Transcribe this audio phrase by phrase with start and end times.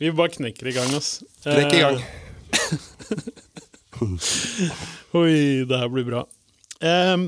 [0.00, 1.18] Vi bare knekker i gang, ass.
[1.44, 1.98] Knekk i gang.
[2.00, 2.78] Eh,
[5.20, 5.34] oi,
[5.68, 6.22] det her blir bra.
[6.80, 7.26] Um,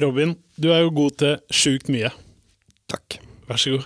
[0.00, 2.08] Robin, du er jo god til sjukt mye.
[2.88, 3.18] Takk.
[3.44, 3.84] Vær så god.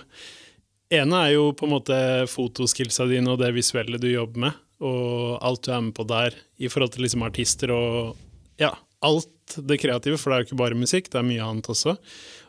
[1.01, 1.99] ene er jo på en måte
[2.31, 6.39] fotoskillsa dine og det visuelle du jobber med, og alt du er med på der
[6.63, 8.15] i forhold til liksom artister og
[8.61, 8.71] ja,
[9.03, 11.99] alt det kreative, for det er jo ikke bare musikk, det er mye annet også.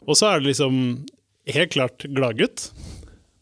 [0.06, 0.82] Og så er det liksom
[1.50, 2.70] helt klart gladgutt.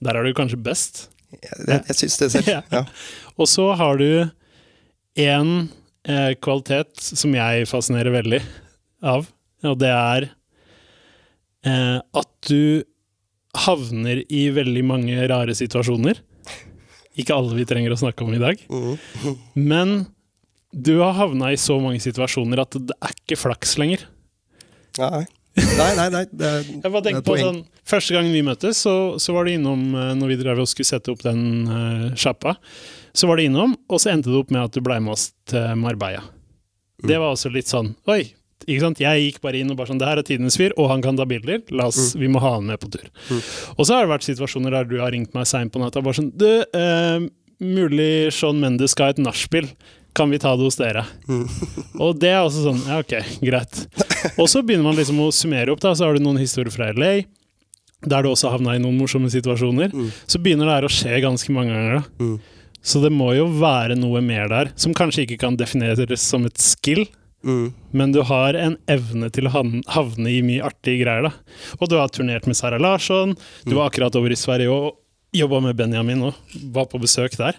[0.01, 1.11] Der er du kanskje best.
[1.31, 2.51] Jeg, jeg, jeg syns det selv.
[2.57, 2.63] Ja.
[2.73, 2.85] Ja.
[3.41, 4.09] Og så har du
[5.21, 5.53] en
[6.09, 8.41] eh, kvalitet som jeg fascinerer veldig
[9.07, 9.29] av,
[9.67, 10.29] og det er
[11.67, 12.83] eh, at du
[13.67, 16.21] havner i veldig mange rare situasjoner.
[17.19, 18.61] Ikke alle vi trenger å snakke om i dag.
[18.71, 19.37] Mhm.
[19.59, 19.95] Men
[20.71, 24.05] du har havna i så mange situasjoner at det er ikke flaks lenger.
[25.01, 25.25] Nei.
[25.59, 26.25] Nei, nei, nei.
[26.31, 29.57] Det er, Jeg bare et på sånn, Første gang vi møttes, så, så var det
[29.59, 32.55] innom eh, når vi drev og skulle sette opp den uh, sjappa.
[33.17, 35.31] Så var det innom, og så endte det opp med at du ble med oss
[35.51, 36.23] til Marbella.
[37.03, 38.23] Det var også litt sånn Oi!
[38.69, 39.01] ikke sant?
[39.03, 41.19] Jeg gikk bare inn og bare sånn Det her er tidens fyr, og han kan
[41.19, 41.63] ta bilder.
[41.75, 43.07] La oss, Vi må ha han med på tur.
[43.77, 46.21] Og så har det vært situasjoner der du har ringt meg seint på natta bare
[46.21, 47.25] sånn Du, eh,
[47.61, 49.69] mulig Sean Mendes skal ha et nachspiel.
[50.15, 51.05] Kan vi ta det hos dere?
[52.01, 53.15] Og det er også sånn Ja, ok,
[53.47, 53.85] greit.
[54.37, 55.93] Og så begynner man liksom å summere opp, da.
[55.95, 57.23] Så har du noen historier fra LA.
[58.09, 59.93] Der du også havna i noen morsomme situasjoner.
[60.27, 62.01] Så begynner det her å skje ganske mange ganger.
[62.01, 62.41] da Mm.
[62.83, 66.57] Så det må jo være noe mer der, som kanskje ikke kan defineres som et
[66.57, 67.07] skill,
[67.45, 67.73] Mm.
[67.93, 69.51] men du har en evne til å
[69.89, 71.23] havne i mye artige greier.
[71.23, 71.33] da
[71.81, 73.37] Og du har turnert med Sara Larsson,
[73.67, 74.97] du var akkurat over i Sverige og
[75.33, 76.35] jobba med Benjamin og
[76.73, 77.55] var på besøk der.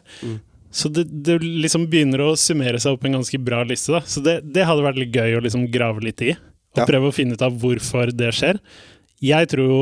[0.72, 3.92] Så det, det liksom begynner å summere seg opp en ganske bra liste.
[3.92, 6.86] da Så det, det hadde vært litt gøy å liksom grave litt i, og Ja.
[6.88, 8.60] prøve å finne ut av hvorfor det skjer.
[9.22, 9.82] Jeg tror jo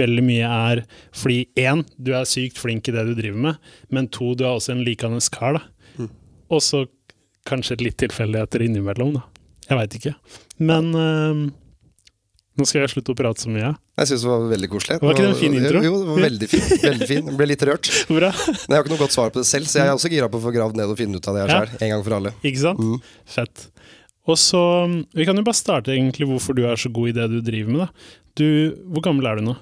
[0.00, 0.80] veldig mye er
[1.12, 3.56] fordi én, du er sykt flink i det du driver med,
[3.90, 5.60] men to, du er også en likende kar.
[5.60, 6.08] da
[6.50, 6.86] Og så
[7.46, 9.22] kanskje litt tilfeldigheter innimellom, da.
[9.68, 10.14] Jeg veit ikke.
[10.58, 11.44] Men øhm,
[12.58, 13.70] nå skal jeg slutte å prate så mye.
[14.00, 14.96] Jeg syns det var veldig koselig.
[15.00, 15.80] Var ikke det en fin intro?
[15.86, 16.64] Jo, det var veldig fin.
[16.82, 17.28] Veldig fin.
[17.30, 17.90] Jeg ble litt rørt.
[18.18, 18.30] Bra.
[18.34, 20.28] Men jeg har ikke noe godt svar på det selv, så jeg er også gira
[20.32, 21.60] på å få gravd ned og finne ut av det her Ja.
[21.66, 22.32] selv, En gang for alle.
[22.42, 22.82] Ikke sant?
[22.82, 23.00] Mm.
[23.36, 23.66] Fett.
[24.28, 24.60] Og så
[25.16, 27.70] Vi kan jo bare starte egentlig hvorfor du er så god i det du driver
[27.70, 27.80] med.
[27.86, 27.88] da
[28.36, 28.46] du,
[28.92, 29.56] Hvor gammel er du nå?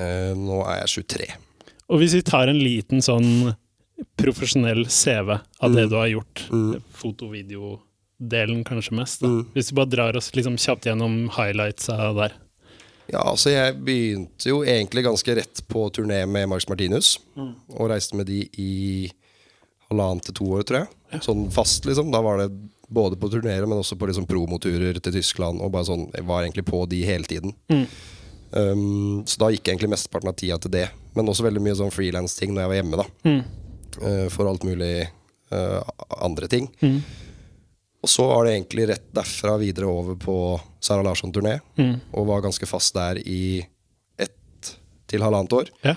[0.00, 1.28] Eh, nå er jeg 23.
[1.92, 3.54] Og hvis vi tar en liten sånn
[4.18, 6.80] profesjonell CV av det du har gjort, Mm.
[8.22, 9.22] Foto-video-delen kanskje mest.
[9.22, 9.46] Mm.
[9.54, 12.32] hvis vi bare drar oss liksom kjapt gjennom highlightsa der.
[13.10, 17.18] Ja, altså jeg begynte jo egentlig ganske rett på turné med Marx Martinus.
[17.36, 19.10] Og reiste med de i
[19.90, 21.20] halvannet til to år, tror jeg.
[21.22, 22.10] Sånn fast, liksom.
[22.12, 22.50] Da var det
[22.88, 25.60] både på turneer, men også på liksom promoturer til Tyskland.
[25.60, 27.52] Og bare sånn, Jeg var egentlig på de hele tiden.
[27.68, 27.86] Mm.
[28.52, 30.88] Um, så da gikk egentlig mesteparten av tida til det.
[31.14, 32.96] Men også veldig mye sånn frilansting når jeg var hjemme.
[32.96, 33.44] da Mm.
[34.00, 35.08] Uh, For alt mulig
[35.52, 35.82] uh,
[36.22, 36.70] andre ting.
[36.80, 37.02] Mm.
[38.02, 40.34] Og så var det egentlig rett derfra videre over på
[40.82, 41.60] Sara Larsson-turné.
[41.78, 42.00] Mm.
[42.18, 43.60] Og var ganske fast der i
[44.18, 44.72] ett
[45.06, 45.70] til halvannet år.
[45.86, 45.94] Ja.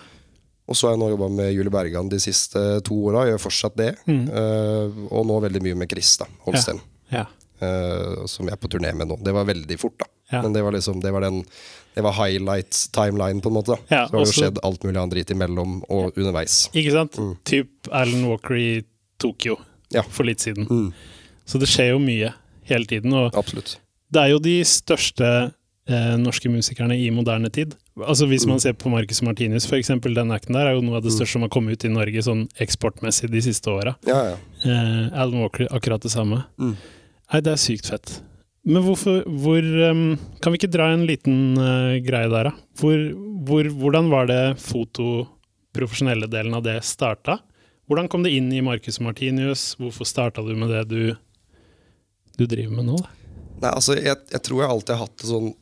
[0.69, 3.75] Og så har jeg nå jobba med Julie Bergan de siste to åra, gjør fortsatt
[3.77, 3.91] det.
[4.09, 4.23] Mm.
[4.29, 6.79] Uh, og nå veldig mye med Chris da, Holsten,
[7.13, 7.25] Ja.
[7.61, 9.17] eh, som jeg er på turné med nå.
[9.23, 10.05] Det var veldig fort, da.
[10.31, 10.41] Ja.
[10.41, 11.44] Men det var liksom Det var den
[11.95, 13.75] Det var highlights timeline, på en måte.
[13.77, 16.69] da Ja, Så har det skjedd alt mulig annet dritt imellom og underveis.
[16.73, 17.13] Ikke sant?
[17.17, 17.35] Mm.
[17.45, 18.83] Typ Alan Walker i
[19.21, 19.57] Tokyo
[19.94, 20.01] Ja.
[20.01, 20.65] for litt siden.
[20.67, 20.94] Mm,
[21.45, 22.33] Så det skjer jo mye
[22.66, 23.13] hele tiden.
[23.13, 23.78] Og absolutt.
[24.11, 25.28] det er jo de største
[25.88, 27.75] eh, norske musikerne i moderne tid.
[27.95, 28.50] Altså Hvis Mm.
[28.50, 31.33] man ser på Marcus Martinus, eksempel, den acten der er jo noe av det største
[31.38, 33.95] som har kommet ut i Norge sånn eksportmessig de siste åra.
[34.07, 34.38] Ja, ja.
[34.66, 36.44] Eh, Alan Walker akkurat det samme.
[36.59, 36.75] Mm.
[37.31, 38.22] Nei, det er sykt fett.
[38.66, 42.51] Men hvorfor hvor, um, Kan vi ikke dra en liten uh, greie der, da?
[42.81, 42.97] Hvor,
[43.45, 44.57] hvor, hvordan var det
[45.73, 47.39] fotoprofesjonelle delen av det starta?
[47.88, 49.75] Hvordan kom det inn i Marcus Martinius?
[49.77, 51.16] Hvorfor starta du med det du,
[52.40, 52.97] du driver med nå?
[53.62, 55.53] Nei, altså, jeg, jeg tror jeg alltid har hatt et sånn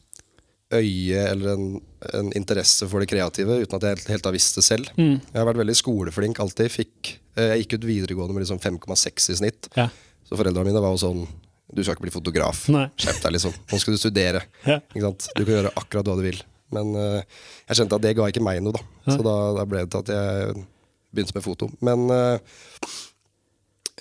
[0.73, 1.65] øye eller en,
[2.17, 4.89] en interesse for det kreative, uten at jeg helt, helt har visst det selv.
[4.97, 5.19] Mm.
[5.19, 6.71] Jeg har vært veldig skoleflink alltid.
[6.73, 9.69] Fikk, eh, jeg gikk ut videregående med liksom 5,6 i snitt.
[9.77, 9.89] Ja.
[10.25, 11.25] Så foreldrene mine var jo sånn
[11.73, 12.65] Du skal ikke bli fotograf.
[12.69, 13.53] Skjerp deg, liksom.
[13.71, 14.43] Nå skal du studere.
[14.69, 14.79] Ja.
[14.93, 16.37] Du kan gjøre akkurat hva du vil.
[16.73, 17.21] Men uh,
[17.69, 18.83] jeg kjente at det ga ikke meg noe, da.
[19.07, 19.15] Ja.
[19.15, 20.65] Så da, da ble det til at jeg
[21.13, 21.69] begynte med foto.
[21.85, 22.59] Men eh,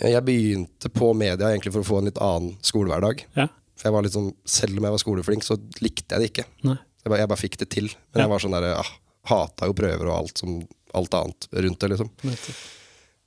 [0.00, 3.24] jeg begynte på media egentlig for å få en litt annen skolehverdag.
[3.36, 3.48] Ja.
[3.76, 6.46] For jeg var litt sånn, Selv om jeg var skoleflink, så likte jeg det ikke.
[6.64, 7.84] Jeg bare, jeg bare fikk det til.
[8.12, 8.22] Men Ja.
[8.26, 8.92] jeg var sånn der, ah,
[9.26, 10.62] hata jo prøver og alt, som,
[10.94, 11.90] alt annet rundt det.
[11.90, 12.10] liksom.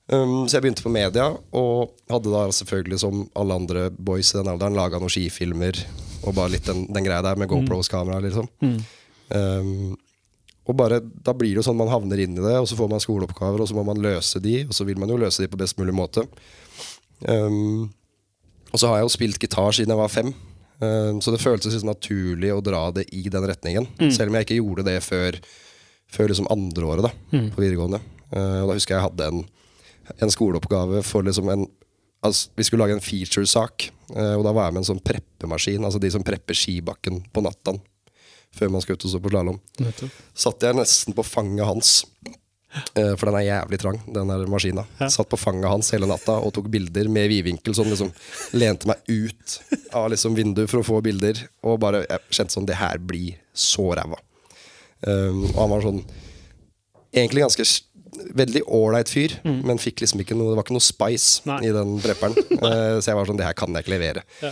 [0.08, 4.38] Um, så jeg begynte på media, og hadde da selvfølgelig som alle andre boys i
[4.38, 5.80] den alderen laga noen skifilmer
[6.26, 8.20] og bare litt den, den greia der med GoPros-kamera.
[8.22, 8.48] liksom.
[8.62, 8.78] Mm.
[9.34, 9.98] Um,
[10.66, 12.90] Og bare, Da blir det jo sånn man havner inn i det, og så får
[12.90, 15.52] man skoleoppgaver, og så må man løse de, og så vil man jo løse de
[15.52, 16.26] på best mulig måte.
[17.22, 17.94] Um,
[18.74, 20.34] og så har jeg jo spilt gitar siden jeg var fem,
[20.82, 23.88] um, så det føltes liksom naturlig å dra det i den retningen.
[24.10, 25.38] Selv om jeg ikke gjorde det før,
[26.12, 27.50] før liksom andreåret mm.
[27.54, 28.02] på videregående.
[28.34, 29.44] Uh, og da husker jeg jeg hadde en,
[30.18, 31.68] en skoleoppgave for liksom en
[32.26, 35.86] altså, Vi skulle lage en featuresak, uh, og da var jeg med en sånn preppemaskin.
[35.86, 37.78] Altså de som prepper skibakken på natta
[38.56, 39.60] før man skal ut og stå på slalåm.
[40.36, 41.94] Satt jeg nesten på fanget hans.
[42.96, 44.84] eh, For den er jævlig trang, den der maskina.
[45.12, 47.76] Satt på fanget hans hele natta og tok bilder med vidvinkel.
[47.78, 48.12] Sånn liksom
[48.58, 49.58] Lente meg ut
[49.96, 51.40] av liksom vinduet for å få bilder.
[51.64, 54.20] Og bare jeg kjente sånn Det her blir så ræva.
[55.06, 56.02] Um, og han var sånn
[57.16, 57.66] Egentlig ganske
[58.36, 61.58] veldig ålreit fyr, men fikk liksom ikke noe Det var ikke noe spice Nei.
[61.68, 62.36] i den prepperen.
[62.64, 64.24] uh, så jeg var sånn Det her kan jeg ikke levere.
[64.44, 64.52] Ja.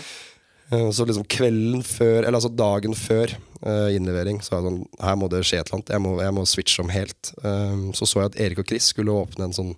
[0.74, 3.36] Eh, Så liksom kvelden før, eller altså dagen før
[3.66, 5.94] uh, innlevering, så var jeg sånn Her må det skje et eller annet.
[5.96, 7.34] Jeg må, jeg må switche om helt.
[7.44, 9.74] Um, så så jeg at Erik og Chris skulle åpne en sånn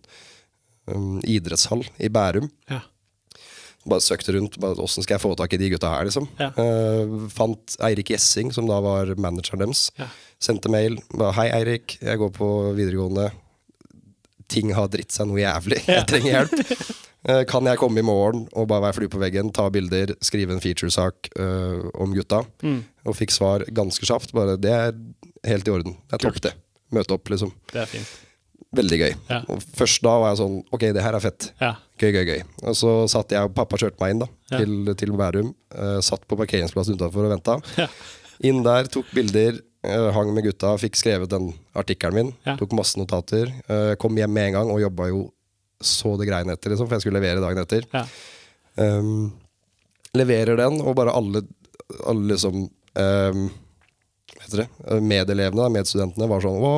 [0.92, 2.50] um, idrettshall i Bærum.
[2.72, 2.82] Ja.
[3.86, 4.58] Bare søkte rundt.
[4.62, 6.26] bare Åssen skal jeg få tak i de gutta her, liksom?
[6.42, 6.50] Ja.
[6.58, 9.90] Uh, fant Eirik Gjessing, som da var manageren deres.
[10.00, 10.08] Ja.
[10.42, 10.98] Sendte mail.
[11.14, 11.98] Bare, 'Hei, Eirik.
[12.02, 13.32] Jeg går på videregående.
[14.50, 15.84] Ting har dritt seg noe jævlig.
[15.90, 16.82] Jeg trenger hjelp.
[17.28, 20.54] Eh, Kan jeg komme i morgen og bare være flue på veggen, ta bilder, skrive
[20.54, 22.44] en featuresak eh, om gutta?
[22.62, 22.84] Mm.
[23.10, 24.34] Og fikk svar ganske kjapt.
[24.38, 24.94] Bare det er
[25.50, 25.98] helt i orden.
[26.10, 26.54] Det er topp, det.
[26.94, 27.52] Møte opp, liksom.
[27.74, 28.14] Det er fint.
[28.76, 29.14] Veldig gøy.
[29.30, 29.40] Ja.
[29.54, 31.46] Og først da var jeg sånn Ok, det her er fett.
[31.62, 31.74] Ja.
[32.02, 32.42] Gøy, gøy, gøy.
[32.68, 34.60] Og så satt jeg og pappa kjørte meg inn da Ja.
[34.60, 35.54] til, til Bærum.
[35.74, 37.56] Uh, satt på parkeringsplassen utenfor og venta.
[38.46, 42.34] Inn der, tok bilder, uh, hang med gutta, fikk skrevet den artikkelen min.
[42.60, 43.54] Tok masse notater.
[43.70, 45.24] Uh, kom hjem med en gang og jobba jo
[45.82, 47.86] så det greiene etter, liksom, for jeg skulle levere dagen etter.
[47.94, 48.06] Ja.
[48.76, 49.30] Um,
[50.16, 51.44] leverer den, og bare alle,
[52.08, 53.46] alle liksom um,
[54.42, 55.00] heter det?
[55.02, 56.74] Medelevene, da, medstudentene, var sånn Å,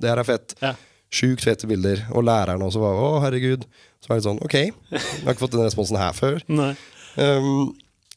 [0.00, 0.56] det her er fett.
[0.62, 0.74] Ja.
[1.12, 2.06] Sjukt fete bilder.
[2.16, 3.66] Og lærerne også var Å, herregud.
[4.02, 6.42] Så var det sånn Ok, jeg har ikke fått den responsen her før.
[7.12, 7.74] Um,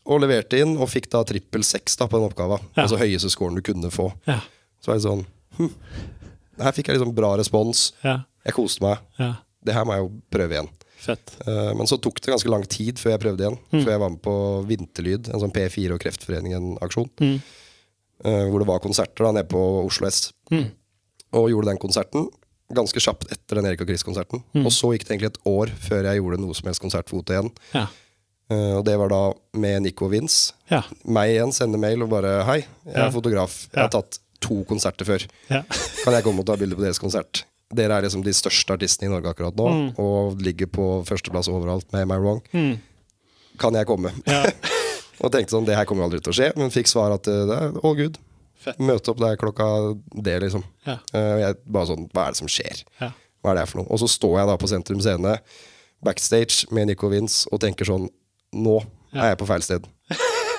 [0.08, 2.62] og leverte inn, og fikk da trippel seks på den oppgaven.
[2.78, 2.86] Ja.
[2.86, 4.06] Altså høyeste scoren du kunne få.
[4.24, 4.38] Ja.
[4.80, 5.24] Så var det sånn
[5.58, 5.74] hm.
[6.62, 7.90] Her fikk jeg liksom bra respons.
[8.06, 8.22] Ja.
[8.48, 9.02] Jeg koste meg.
[9.66, 9.72] Ja.
[9.72, 10.70] Det her må jeg jo prøve igjen.
[11.06, 11.36] Fett.
[11.48, 13.58] Eh, Men så tok det ganske lang tid før jeg prøvde igjen.
[13.74, 13.82] Mm.
[13.84, 14.36] Før jeg var med på
[14.70, 17.10] Vinterlyd, en sånn P4 og Kreftforeningen-aksjon.
[17.22, 17.42] Mm.
[18.26, 20.32] eh, Hvor det var konserter da nede på Oslo S.
[20.52, 20.72] Mm.
[21.34, 22.30] Og gjorde den konserten
[22.74, 24.42] ganske kjapt etter den Erik og Chris-konserten.
[24.56, 24.66] Mm.
[24.66, 27.52] Og så gikk det egentlig et år før jeg gjorde noe som helst konsertfoto igjen.
[27.76, 27.88] Ja.
[28.50, 30.54] Eh, Og det var da med Nico Vince.
[30.72, 30.82] Ja.
[31.06, 33.06] Meg igjen, sende mail og bare Hei, jeg Ja.
[33.08, 33.68] er fotograf.
[33.70, 33.82] Jeg Ja.
[33.84, 35.28] har tatt to konserter før.
[35.50, 35.62] Ja.
[36.04, 37.44] Kan jeg komme og ta bilde på deres konsert?
[37.76, 39.88] Dere er liksom de største artistene i Norge akkurat nå, Mm.
[40.02, 42.42] og ligger på førsteplass overalt med Am I Wrong.
[42.54, 42.78] Mm.
[43.60, 44.12] Kan jeg komme?
[44.28, 44.44] Ja.
[45.24, 47.44] og tenkte sånn, det her kommer aldri til å skje, men fikk svar at eh,
[47.50, 48.18] det er all good.
[48.66, 48.80] Fett.
[48.82, 49.68] Møte opp der klokka
[50.26, 50.64] det, liksom.
[50.88, 50.98] Ja.
[51.14, 52.84] Eh, jeg bare sånn, hva er det som skjer?
[53.02, 53.12] Ja.
[53.44, 53.90] Hva er det her for noe?
[53.94, 55.36] Og så står jeg da på Sentrum Scene,
[56.06, 58.08] backstage med Nico Vince, og tenker sånn,
[58.56, 58.80] nå
[59.16, 59.86] er jeg på feil sted.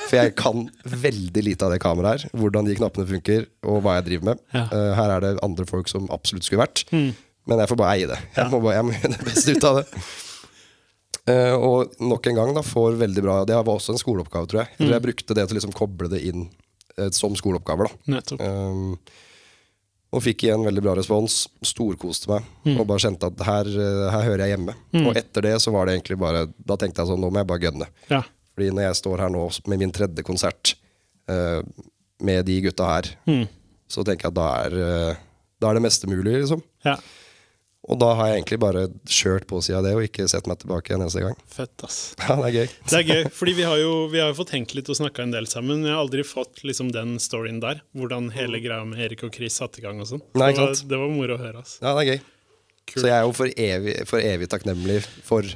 [0.07, 3.97] For jeg kan veldig lite av det kameraet her, hvordan de knappene funker, og hva
[3.99, 4.43] jeg driver med.
[4.55, 4.67] Ja.
[4.71, 7.13] Eh, her er det andre folk som absolutt skulle vært, Mm.
[7.47, 8.19] men jeg får bare eie det.
[8.37, 8.49] Jeg, Ja.
[8.51, 9.87] må bare, jeg må gjøre det beste ut av det.
[11.27, 14.61] Eh, og nok en gang da får veldig bra Det var også en skoleoppgave, tror
[14.63, 14.69] jeg.
[14.79, 16.45] Jeg tror jeg brukte det til å liksom koble det inn
[16.99, 17.89] eh, som skoleoppgaver.
[17.91, 18.41] da Nettopp.
[18.41, 18.99] Um,
[20.15, 21.49] og fikk igjen veldig bra respons.
[21.67, 22.45] Storkoste meg.
[22.65, 22.77] Mm.
[22.79, 23.65] Og bare kjente at her,
[24.15, 24.75] her hører jeg hjemme.
[25.03, 27.47] Og etter det så var det egentlig bare Da tenkte jeg sånn, nå må jeg
[27.51, 27.89] bare gønne.
[28.09, 28.23] Ja.
[28.57, 30.75] Fordi når jeg står her nå med min tredje konsert
[31.29, 31.61] uh,
[32.25, 33.45] med de gutta her, Mm.
[33.93, 34.77] så tenker jeg at da er,
[35.13, 35.17] eh,
[35.61, 36.63] da er det meste mulig, liksom.
[36.89, 36.97] ja.
[37.87, 40.57] Og da har jeg egentlig bare kjørt på sida av det og ikke sett meg
[40.59, 41.37] tilbake en eneste gang.
[41.47, 42.17] Fett, ass.
[42.19, 42.71] Ja, det er gøy.
[42.91, 45.23] Det er gøy, fordi vi har jo, vi har jo fått tenkt litt og snakka
[45.23, 45.85] en del sammen.
[45.85, 47.85] Men jeg har aldri fått liksom den storyen der.
[47.95, 50.25] Hvordan hele greia med Erik og Chris satte i gang og sånn.
[50.35, 50.51] Det,
[50.91, 51.63] det var moro å høre.
[51.63, 51.77] ass.
[51.79, 52.25] Ja, det er gøy.
[52.91, 53.01] Kul.
[53.05, 54.99] Så jeg er jo for evig, for evig takknemlig
[55.31, 55.47] for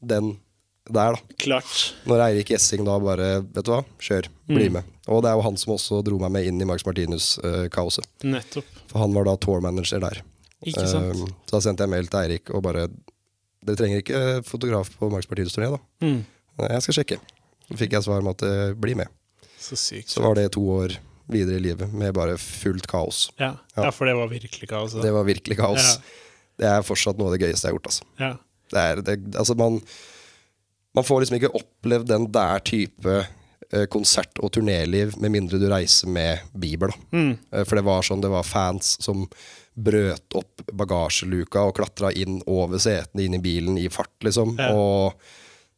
[0.00, 0.38] den
[0.84, 1.36] der, da.
[1.40, 1.94] Klart.
[2.04, 4.28] Når Eirik Gjessing da bare Vet du hva, kjør.
[4.50, 4.84] Bli med.
[5.08, 8.06] Og det er jo han som også dro meg med inn i Max Martinus-kaoset.
[8.28, 8.68] Nettopp.
[8.90, 10.20] For han var da tour-manager der.
[10.64, 11.16] Ikke sant?
[11.16, 12.86] Uh, så da sendte jeg mail til Eirik og bare
[13.64, 15.80] Dere trenger ikke fotograf på Max Martinus-turné, da.
[16.04, 16.20] Mm.
[16.68, 17.16] Jeg skal sjekke.
[17.64, 19.08] Så fikk jeg svar om at uh, bli med.
[19.56, 20.12] Så sykt.
[20.12, 20.98] Så var det to år
[21.32, 23.30] videre i livet med bare fullt kaos.
[23.40, 23.54] Ja.
[23.72, 23.86] Ja.
[23.86, 24.92] ja, for det var virkelig kaos.
[24.92, 25.00] da.
[25.06, 25.94] Det var virkelig kaos.
[25.94, 26.20] Ja.
[26.60, 27.88] Det er fortsatt noe av det gøyeste jeg har gjort.
[27.88, 28.10] Altså.
[28.20, 28.34] Ja.
[28.74, 29.80] Det er, det, altså man,
[30.94, 33.14] man får liksom ikke opplevd den der type
[33.72, 36.92] eh, konsert- og turnéliv med mindre du reiser med Bieber.
[37.12, 37.32] Mm.
[37.52, 39.24] Eh, For det var sånn, det var fans som
[39.74, 44.54] brøt opp bagasjeluka og klatra inn over setene inn i bilen i fart, liksom.
[44.60, 44.68] Ja.
[44.70, 45.16] Og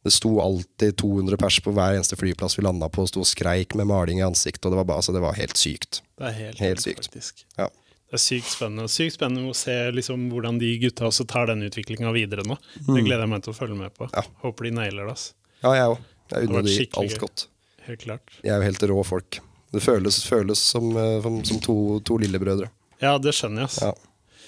[0.05, 3.27] det sto alltid 200 pers på hver eneste flyplass vi landa på, og sto og
[3.27, 6.03] skreik med maling i ansiktet, og det var, bare, altså, det var helt sykt.
[6.19, 7.09] Det er helt, Helt helt sykt.
[7.09, 7.41] faktisk.
[7.57, 7.67] Ja.
[8.07, 8.85] Det er sykt spennende.
[8.91, 12.55] Sykt spennende å se liksom, hvordan de gutta også tar den utviklinga videre nå.
[12.87, 14.07] Det gleder jeg meg til å følge med på.
[14.13, 14.23] Ja.
[14.45, 15.17] Håper de nailer det.
[15.65, 16.05] Ja, jeg òg.
[16.31, 17.47] Jeg unner de alt godt.
[17.87, 18.33] Helt klart.
[18.43, 19.39] De er jo helt rå folk.
[19.75, 21.75] Det føles, føles som, eh, som, som to,
[22.07, 22.69] to lillebrødre.
[23.03, 23.71] Ja, det skjønner jeg.
[23.71, 23.91] Altså.
[23.91, 24.43] Ja.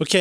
[0.00, 0.14] Ok,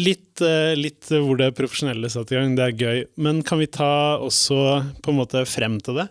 [0.00, 3.02] litt, eh, litt hvor det profesjonelle satt i gang, det er gøy.
[3.22, 3.90] Men kan vi ta
[4.22, 4.56] også
[5.04, 6.08] på en måte frem til det?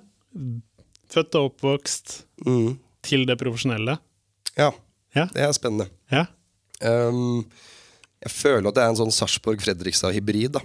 [1.10, 2.78] Født og oppvokst Mm.
[3.02, 3.98] til det profesjonelle.
[4.58, 4.70] ja,
[5.16, 5.26] Ja.
[5.34, 5.90] det er spennende.
[6.12, 6.26] Ja.
[6.82, 7.46] Um,
[8.24, 10.52] jeg føler at det er en sånn Sarpsborg-Fredrikstad-hybrid.
[10.60, 10.62] da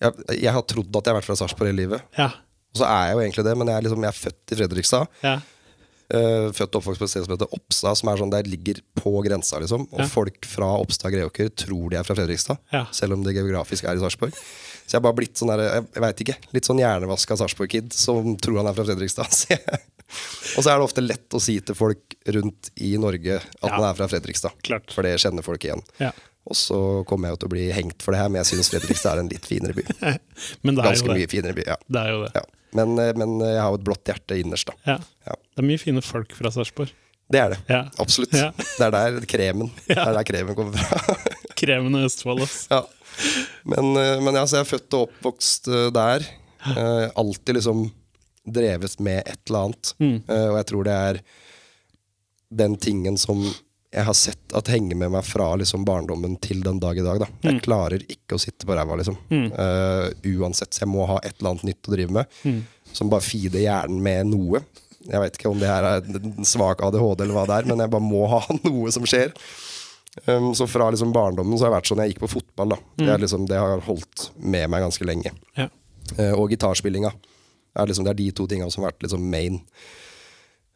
[0.00, 2.04] jeg, jeg har trodd at jeg har vært fra Sarpsborg hele livet.
[2.18, 2.30] Ja.
[2.72, 4.58] Og så er jeg jo egentlig det, men jeg er, liksom, jeg er født i
[4.60, 5.10] Fredrikstad.
[5.26, 5.34] Ja.
[6.10, 8.80] Uh, født og oppvokst på et sted som heter Oppstad, som er sånn der ligger
[8.98, 9.60] på grensa.
[9.62, 10.06] liksom Og Ja.
[10.10, 12.58] folk fra Oppstad Greåker tror de er fra Fredrikstad,
[12.90, 14.34] selv om det geografisk er i Sarpsborg.
[14.34, 17.92] Så jeg er bare blitt sånn der, jeg, jeg vet ikke, litt sånn hjernevaska Sarpsborg-kid
[17.94, 19.30] som tror han er fra Fredrikstad.
[19.38, 19.80] Så jeg-
[20.56, 23.76] og så er det ofte lett å si til folk rundt i Norge at Ja.
[23.76, 24.52] man er fra Fredrikstad.
[24.66, 24.90] Klart.
[24.94, 25.82] For det kjenner folk igjen.
[26.00, 26.10] Ja.
[26.50, 28.70] Og så kommer jeg jo til å bli hengt for det her, men jeg syns
[28.72, 29.84] Fredrikstad er en litt finere by.
[30.64, 31.76] Men det Ganske mye finere by, ja.
[31.86, 32.32] Det er jo det.
[32.40, 32.42] ja.
[32.72, 34.74] Men, eh, men jeg har jo et blått hjerte innerst, da.
[34.86, 34.98] Ja.
[35.26, 35.34] Ja.
[35.56, 36.92] Det er mye fine folk fra Sarpsborg.
[37.30, 37.58] Det er det.
[37.68, 37.80] Ja.
[38.02, 38.32] Absolutt.
[38.34, 38.50] Ja.
[38.56, 41.16] Det er der kremen Det er der kremen kommer fra.
[41.60, 42.66] Kremen og Østfold, ass.
[42.70, 42.80] ja.
[43.68, 46.24] Men, eh, men ja, så jeg er født og oppvokst eh, der.
[46.72, 47.84] Eh, alltid liksom
[48.52, 49.92] drevet med et eller annet.
[50.00, 50.16] Mm.
[50.28, 51.20] Eh, og jeg tror det er
[52.62, 53.42] den tingen som
[53.90, 57.18] jeg har sett at henger med meg fra liksom barndommen til den dag i dag.
[57.24, 57.26] Da.
[57.42, 57.60] Jeg Mm.
[57.64, 59.16] klarer ikke å sitte på ræva, liksom.
[59.30, 60.70] Eh, uansett.
[60.74, 62.26] Så jeg må ha et eller annet nytt å drive med.
[62.44, 62.60] Mm.
[62.92, 64.62] Som bare feeder hjernen med noe.
[65.10, 67.78] Jeg vet ikke om det her er en svak ADHD, eller hva det er, men
[67.82, 69.32] jeg bare må ha noe som skjer.
[70.26, 72.68] Um, så fra liksom barndommen så har jeg vært sånn jeg gikk på fotball.
[72.74, 75.32] da Det, er liksom, det har holdt med meg ganske lenge.
[75.56, 75.66] Ja.
[76.18, 77.10] Uh, og gitarspillinga.
[77.78, 79.60] Er liksom, det er de to tingene som har vært liksom main.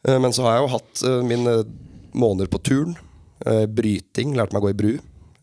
[0.07, 1.55] Eh, men så har jeg jo hatt eh, mine
[2.15, 2.95] måneder på turn.
[3.45, 4.35] Eh, bryting.
[4.37, 4.91] Lærte meg å gå i bru.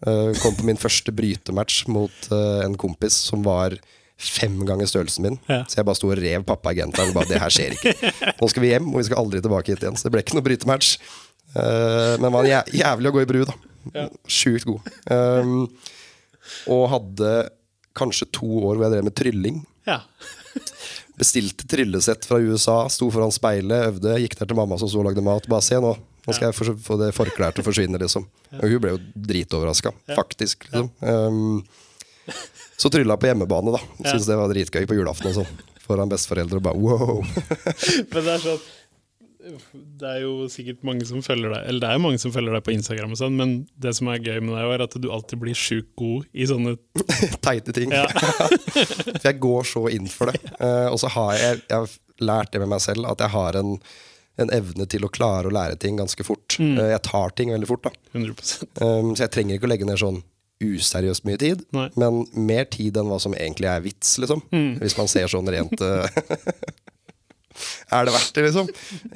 [0.06, 3.76] Eh, kom på min første brytematch mot eh, en kompis som var
[4.22, 5.38] fem ganger størrelsen min.
[5.50, 5.62] Ja.
[5.66, 8.12] Så jeg bare sto og rev pappa i genteren og bare Det her skjer ikke.
[8.38, 9.98] Nå skal vi hjem, og vi skal aldri tilbake hit igjen.
[9.98, 10.92] Så det ble ikke noe brytematch.
[11.52, 13.56] Men det var jæ jævlig å gå i bru, da.
[13.96, 14.04] Ja.
[14.30, 14.86] Sjukt god.
[15.10, 15.66] Um,
[16.70, 17.32] og hadde
[17.98, 19.58] kanskje to år hvor jeg drev med trylling.
[19.90, 19.98] ja.
[21.18, 24.14] Bestilte tryllesett fra USA, sto foran speilet, øvde.
[24.24, 25.44] Gikk der til mamma som så lagde mat.
[25.50, 25.92] Bare se nå,
[26.26, 28.24] nå skal jeg få- det forklær til å forsvinne, liksom.
[28.58, 30.68] Og hun ble jo dritoverraska, faktisk.
[30.70, 30.90] Liksom.
[31.00, 31.66] Um,
[32.80, 33.82] så trylla på hjemmebane, da.
[34.08, 35.60] Syntes det var dritgøy på julaften og sånn.
[35.82, 37.22] Foran besteforeldre og bare wow.
[38.12, 38.60] Men det er sånn
[39.42, 42.54] Det er jo sikkert mange som følger deg Eller det er jo mange som følger
[42.54, 45.08] deg på Instagram, og sånn men det som er gøy med deg, er at du
[45.10, 46.76] alltid blir sjukt god i sånne
[47.44, 47.92] Teite ting.
[47.94, 48.06] Ja.
[49.18, 50.40] For jeg går så inn for det.
[50.58, 53.58] Uh, og så har jeg, jeg har lært det med meg selv, at jeg har
[53.58, 53.76] en,
[54.42, 56.58] en evne til å klare å lære ting ganske fort.
[56.62, 56.76] Mm.
[56.78, 57.94] Uh, jeg tar ting veldig fort, da.
[58.14, 60.22] 100 Um, så jeg trenger ikke å legge ned sånn
[60.62, 61.88] useriøst mye tid, Nei.
[61.98, 64.42] men mer tid enn hva som egentlig er vits, liksom.
[64.54, 64.76] Mm.
[64.82, 66.22] Hvis man ser sånn rent eh,
[67.92, 68.68] Er det verdt det, liksom?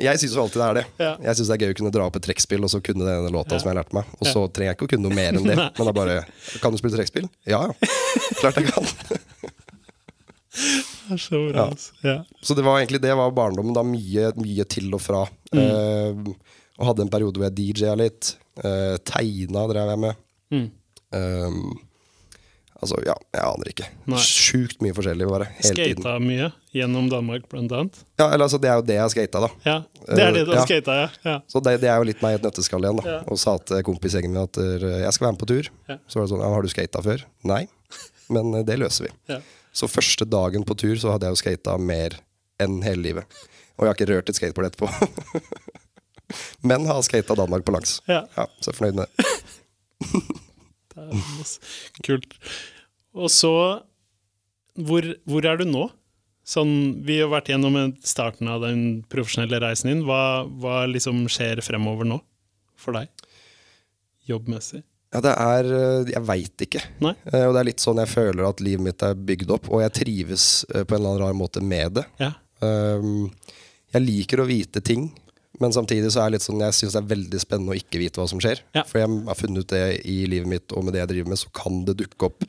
[0.07, 0.85] Jeg syns jo alltid det er det.
[1.07, 1.12] Ja.
[1.28, 3.33] Jeg syns det er gøy å kunne dra opp et trekkspill og så kunne denne
[3.35, 3.62] låta Ja.
[3.62, 4.11] som jeg lærte meg.
[4.21, 5.57] Og så trenger jeg ikke å kunne noe mer enn det.
[5.78, 6.16] Men da bare
[6.62, 7.28] Kan du spille trekkspill?
[7.49, 7.93] Ja ja.
[8.40, 8.90] Klart jeg kan.
[11.12, 11.52] Er så bra.
[11.61, 11.64] Ja.
[11.71, 12.14] altså.
[12.43, 13.75] Så det var egentlig det var barndommen.
[13.76, 15.21] da Mye, mye til og fra.
[15.52, 16.16] Eh,
[16.76, 18.35] og hadde en periode hvor jeg DJ-a litt.
[18.57, 20.19] Uh, tegna drev jeg med.
[20.52, 20.66] Mm.
[21.12, 21.59] Um,
[22.80, 23.87] altså, ja, jeg aner ikke.
[24.12, 24.21] Nei.
[24.23, 25.49] Sjukt mye forskjellig, bare.
[25.61, 26.02] Hele tiden.
[26.04, 28.00] Skata mye gjennom Danmark, blant annet.
[28.21, 29.50] Ja, eller altså, det er jo det jeg har skata, da.
[29.66, 29.76] Ja,
[30.11, 30.66] det er det du har Eh, ja.
[30.68, 31.09] skata, ja.
[31.30, 31.37] ja.
[31.49, 33.00] Så det, det er jo litt meg i et nøtteskall igjen.
[33.02, 33.18] da Ja.
[33.33, 35.71] Og sa til kompisgjengen min at eh, jeg skal være med på tur.
[35.88, 35.99] Ja.
[36.06, 37.25] Så var det sånn ja, Har du skata før?
[37.49, 37.62] Nei.
[38.33, 39.12] Men eh, det løser vi.
[39.33, 39.40] Ja.
[39.76, 42.16] Så første dagen på tur så hadde jeg jo skata mer
[42.62, 43.40] enn hele livet.
[43.76, 44.88] Og jeg har ikke rørt et skateboard etterpå.
[46.66, 47.99] Men har skata Danmark på langs.
[48.09, 48.23] Ja.
[48.37, 50.40] Ja, så jeg er fornøyd med det.
[52.07, 52.35] Kult.
[53.17, 53.53] Og så
[54.76, 55.87] hvor, hvor er du nå?
[56.47, 57.75] Sånn, vi har vært gjennom
[58.07, 60.03] starten av den profesjonelle reisen din.
[60.07, 62.21] Hva, hva liksom skjer fremover nå
[62.79, 63.11] for deg?
[64.29, 64.85] Jobbmessig?
[65.15, 66.83] Ja, det er eh, Jeg veit ikke.
[67.03, 67.15] Nei?
[67.31, 69.83] Eh, Og det er litt sånn jeg føler at livet mitt er bygd opp, og
[69.85, 72.05] jeg trives eh, på en eller annen rar måte med det.
[72.21, 72.33] Ja.
[72.62, 73.31] Um,
[73.95, 75.09] jeg liker å vite ting,
[75.61, 78.01] men samtidig så er det litt sånn jeg syns det er veldig spennende å ikke
[78.03, 78.61] vite hva som skjer.
[78.77, 78.83] Ja.
[78.89, 81.41] For jeg har funnet ut det i livet mitt, og med det jeg driver med,
[81.41, 82.45] så kan det dukke opp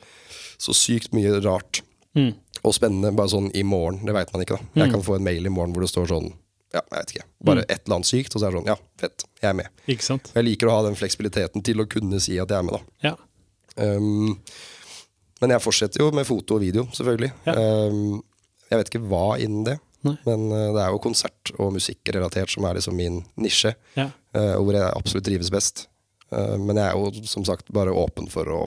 [0.58, 1.82] så sykt mye rart
[2.16, 2.32] Mm.
[2.64, 4.00] og spennende bare sånn i morgen.
[4.08, 4.80] Det veit man ikke, da.
[4.80, 6.30] Jeg kan få en mail i morgen hvor det står sånn
[6.72, 7.26] ja, jeg vet ikke.
[7.48, 9.68] Bare et eller annet sykt, og så er det sånn ja, fett, jeg er med.
[9.88, 10.30] Ikke sant?
[10.34, 13.08] Jeg liker å ha den fleksibiliteten til å kunne si at jeg er med, da.
[13.08, 13.14] Ja.
[13.78, 14.34] Um,
[15.40, 17.30] men jeg fortsetter jo med foto og video, selvfølgelig.
[17.46, 17.54] Ja.
[17.88, 18.18] Um,
[18.68, 20.14] jeg vet ikke hva innen det, Nei.
[20.28, 23.72] men uh, det er jo konsert og musikkrelatert som er liksom min nisje.
[23.98, 24.10] Ja.
[24.36, 25.86] uh, og hvor jeg absolutt trives best.
[26.30, 28.60] Uh, men jeg er jo som sagt bare åpen for å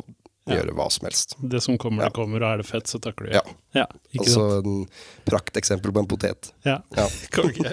[0.50, 0.56] Ja.
[0.58, 1.36] gjøre hva som helst.
[1.40, 2.10] Det som kommer, Ja.
[2.10, 3.44] det kommer, og er det fett, så takker du Ja.
[3.78, 3.86] ja.
[4.18, 4.66] Altså sant?
[4.66, 4.88] en
[5.30, 6.52] prakteksempel på en potet.
[6.66, 6.80] Ja.
[6.98, 7.08] Ja.
[7.32, 7.72] Konge.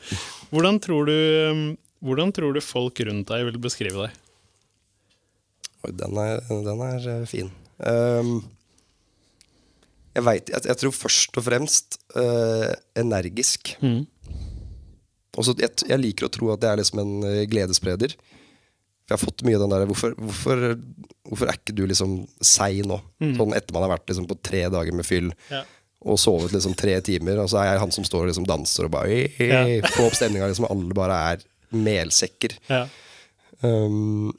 [0.54, 1.16] Hvordan tror du
[1.50, 4.10] um, hvordan tror du folk rundt deg vil beskrive deg?
[5.86, 7.50] Oi, den er, den er fin.
[7.84, 8.38] Ehm,
[10.16, 12.70] jeg vet, jeg, jeg tror først og fremst eh,
[13.02, 13.74] energisk.
[13.84, 14.06] Mm.
[15.36, 18.14] Også, jeg, jeg liker å tro at jeg er liksom en eh, gledesspreder.
[19.06, 20.62] For jeg har fått mye av den der hvorfor, hvorfor,
[21.28, 22.96] hvorfor er ikke du liksom seig nå?
[23.36, 25.60] Sånn etter man har vært liksom på tre dager med fyll Ja.
[26.06, 28.88] og sovet liksom tre timer, og så er jeg han som står og liksom danser
[28.88, 29.60] og bare «Oi, Ja.
[29.94, 30.66] Få opp stemninga, liksom.
[30.72, 31.44] Alle bare er
[31.76, 32.56] melsekker.
[32.72, 32.82] Ja.
[33.62, 34.32] Um,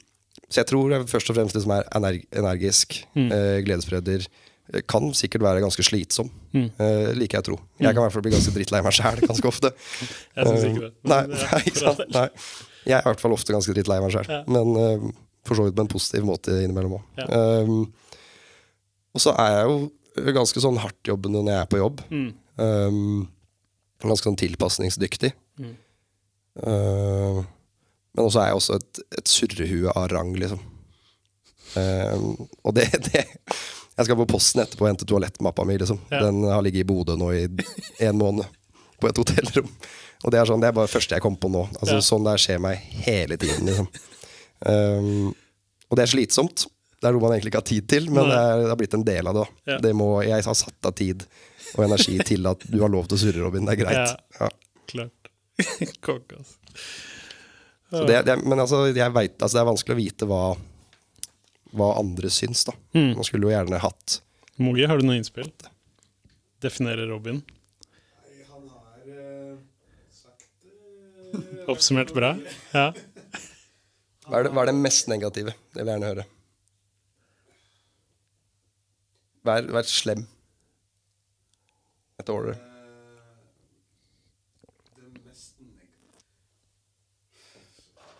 [0.48, 4.24] så jeg tror jeg først og fremst liksom er energ energisk, eh, gledesspreder.
[4.74, 7.58] Eh, Kan sikkert være ganske slitsom, eh, liker jeg å tro.
[7.80, 9.70] Jeg kan i hvert fall bli ganske drittlei meg sjæl ganske ofte.
[10.36, 10.92] Jeg syns ikke det.
[11.08, 12.04] Nei, er nei, sant?
[12.14, 12.26] nei.
[12.88, 14.42] Jeg er i hvert fall ofte ganske drittlei meg sjæl, Ja.
[14.48, 15.08] Men uh,
[15.48, 17.06] for så vidt på en positiv måte innimellom òg.
[17.22, 17.26] Ja.
[17.64, 17.86] Um,
[19.16, 22.02] og så er jeg jo ganske sånn hardtjobbende når jeg er på jobb.
[22.12, 22.30] Mm.
[22.60, 23.28] Um,
[24.04, 25.30] ganske sånn tilpasningsdyktig.
[25.62, 25.72] Mm.
[26.58, 27.40] Uh,
[28.12, 30.60] men også er jeg også et, et surrehue av rang, liksom.
[31.78, 32.34] Um,
[32.64, 33.24] og det, det
[33.98, 35.76] Jeg skal på posten etterpå og hente toalettmappa mi.
[35.80, 35.98] Liksom.
[36.12, 36.22] Ja.
[36.28, 37.44] Den har ligget i Bodø nå i
[38.06, 38.46] en måned,
[39.02, 39.68] på et hotellrom.
[40.24, 41.64] Og det er sånn, det er bare det første jeg kom på nå.
[41.80, 42.04] Altså, Ja.
[42.06, 43.66] Sånn der skjer meg hele tiden.
[43.70, 43.90] Liksom.
[44.66, 45.34] Um,
[45.90, 46.66] og det er slitsomt.
[46.98, 48.96] Det er noe man egentlig ikke har tid til, men det, er, det har blitt
[48.98, 49.44] en del av det.
[49.70, 49.76] Ja.
[49.82, 51.22] det må, jeg har satt av tid
[51.76, 53.68] og energi til at du har lov til å surre, Robin.
[53.68, 54.16] Det er greit.
[54.40, 54.48] Ja.
[54.90, 55.30] Klart.
[56.06, 56.58] Konge, altså.
[57.90, 60.42] Så det, det, men altså, jeg vet, altså, det er vanskelig å vite hva,
[61.76, 62.64] hva andre syns.
[62.68, 62.74] da.
[62.96, 63.14] Mm.
[63.18, 64.22] Man skulle jo gjerne hatt
[64.58, 65.52] Mogi, har du noe innspill?
[66.64, 67.36] Definere Robin.
[67.38, 69.60] Nei, Han har uh,
[70.10, 72.32] sagt uh, Oppsummert bra?
[72.72, 72.88] Ja.
[74.28, 75.54] Hva er det, hva er det mest negative?
[75.72, 76.24] Det vil jeg gjerne høre.
[79.48, 80.26] Vær, vær slem.
[82.20, 82.58] Et order.
[84.98, 86.18] Det mest negative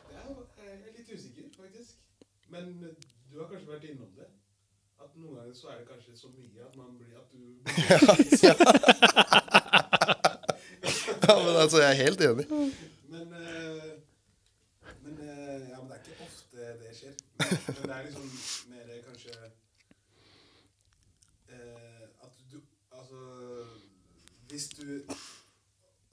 [0.09, 0.31] Det er,
[0.65, 1.99] jeg er litt usikker, faktisk.
[2.49, 4.31] Men eh, du har kanskje vært innom det.
[4.99, 7.21] At noen ganger så er det kanskje så mye at man blir
[11.29, 12.47] Ja, men altså, jeg er helt enig.
[12.51, 13.23] Men, uh,
[15.03, 17.15] men uh, Ja, men det er ikke ofte det skjer.
[17.39, 18.27] Men, det er liksom
[18.71, 19.33] mer kanskje
[21.53, 22.57] uh, At du
[22.99, 23.19] Altså
[24.49, 25.01] Hvis du,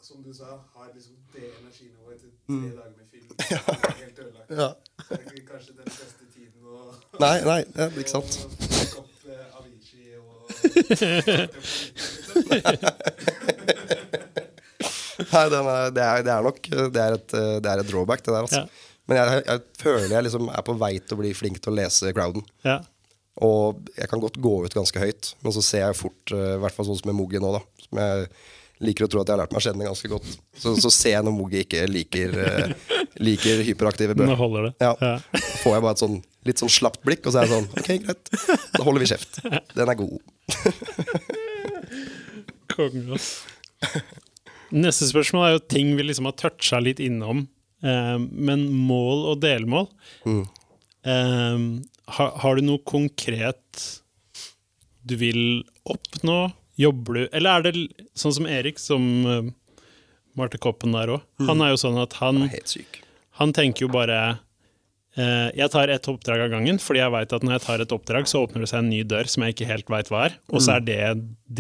[0.02, 0.44] som du sa,
[0.76, 4.50] har liksom det energinivået til tre dager med film, er helt ødelagt.
[4.50, 4.70] Ja.
[5.10, 8.34] Det er kanskje den beste tiden å Nei, nei, ja, ikke sant.
[8.98, 9.16] å opp
[9.60, 10.35] Avicii og
[15.26, 18.22] Nei, er, det, er, det er nok det er et, eh, det er et drawback,
[18.26, 18.44] det der.
[18.44, 18.64] Altså.
[18.66, 18.92] Ja.
[19.06, 21.78] Men jeg, jeg føler jeg liksom er på vei til å bli flink til å
[21.80, 22.44] lese crowden.
[22.68, 22.82] ja.
[23.44, 26.60] Og jeg kan godt gå ut ganske høyt, men så ser jeg fort, eh, i
[26.64, 28.30] hvert fall sånn som med Moggi nå, da, som jeg
[28.84, 30.28] liker å tro at jeg har lært meg å kjenne ganske godt,
[30.60, 34.28] så, så ser jeg når Mogi ikke liker, uh, liker hyperaktive bø.
[34.28, 34.74] Nå holder det.
[34.84, 34.94] Ja.
[35.00, 35.16] Ja.
[35.62, 37.90] Får jeg bare et sånn, litt sånn slapt blikk, og så er jeg sånn Ok,
[38.04, 38.32] greit.
[38.76, 39.42] Da holder vi kjeft.
[39.76, 40.20] Den er god.
[42.76, 43.20] Konge.
[44.76, 47.46] Neste spørsmål er jo ting vi liksom har toucha litt innom.
[47.86, 49.90] Uh, men mål og delmål
[51.06, 51.58] eh,
[52.16, 53.84] har, har du noe konkret
[55.06, 55.42] du vil
[55.86, 56.48] oppnå?
[56.80, 59.52] Jobber du Eller er det sånn som Erik, som uh,
[60.36, 61.24] Marte Koppen der òg?
[61.48, 62.46] Han er jo sånn at han,
[63.40, 67.46] han tenker jo bare uh, Jeg tar ett oppdrag av gangen, fordi jeg veit at
[67.48, 69.70] når jeg tar et oppdrag, så åpner det seg en ny dør som jeg ikke
[69.72, 70.40] helt veit hva er.
[70.52, 71.00] Og så er det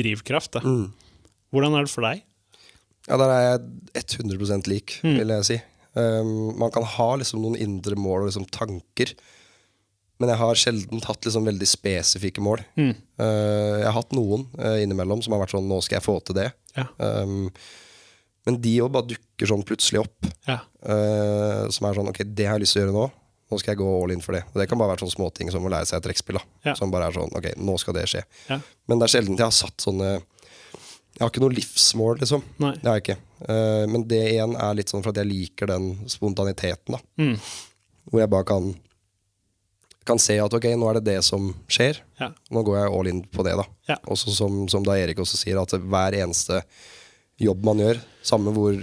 [0.01, 0.58] drivkraft.
[0.58, 0.75] Da.
[1.56, 2.25] Hvordan er det for deg?
[3.06, 5.60] Ja, der er jeg 100 lik, vil jeg si.
[5.95, 9.13] Um, man kan ha liksom noen indre mål og liksom tanker,
[10.19, 12.62] men jeg har sjelden hatt liksom veldig spesifikke mål.
[12.78, 16.19] Uh, jeg har hatt noen uh, innimellom som har vært sånn 'nå skal jeg få
[16.23, 16.54] til det'.
[16.78, 16.88] Ja.
[16.99, 17.49] Um,
[18.45, 20.28] men de òg bare dukker sånn plutselig opp.
[20.47, 20.60] Ja.
[20.88, 23.12] uh, som er sånn 'ok, det har jeg lyst til å gjøre nå'.
[23.51, 24.43] Nå skal jeg gå all in for det.
[24.54, 26.39] Og det kan bare være sånne småting som å lære seg et trekkspill.
[26.65, 26.73] Ja.
[26.75, 28.23] Som bare er sånn 'ok, nå skal det skje'.
[28.49, 28.60] Ja.
[28.88, 30.21] Men det er sjelden jeg har satt sånne
[31.15, 32.41] Jeg har ikke noe livsmål, liksom.
[32.60, 32.73] Nei.
[32.75, 33.17] Det har jeg ikke.
[33.47, 36.91] Uh, men det igjen er litt sånn for at jeg liker den spontaniteten.
[36.91, 37.39] da Mm.
[38.12, 38.75] Hvor jeg bare kan
[40.06, 42.02] Kan se at ok, nå er det det som skjer.
[42.22, 42.32] Ja.
[42.54, 43.56] Nå går jeg all in på det.
[43.58, 43.98] da Ja.
[44.12, 46.62] Også som, som da Erik også sier, at hver eneste
[47.41, 48.78] jobb man gjør, samme hvor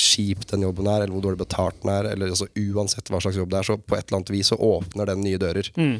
[0.00, 3.36] kjip den jobben er, eller hvor dårlig betalt den er, eller altså, uansett hva slags
[3.36, 5.70] jobb det er, så på et eller annet vis så åpner den nye dører.
[5.76, 5.98] Mm.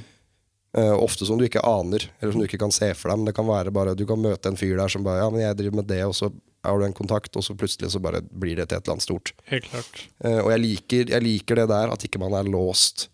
[0.71, 3.21] Uh, ofte som du ikke aner, eller som du ikke kan se for deg.
[3.21, 5.43] Men det kan være bare du kan møte en fyr der som bare Ja, men
[5.43, 6.31] jeg driver med det, og så
[6.65, 9.09] har du en kontakt, og så plutselig så bare blir det til et eller annet
[9.09, 9.33] stort.
[9.51, 10.05] Helt klart.
[10.23, 13.09] Uh, og jeg liker, jeg liker det der at ikke man er låst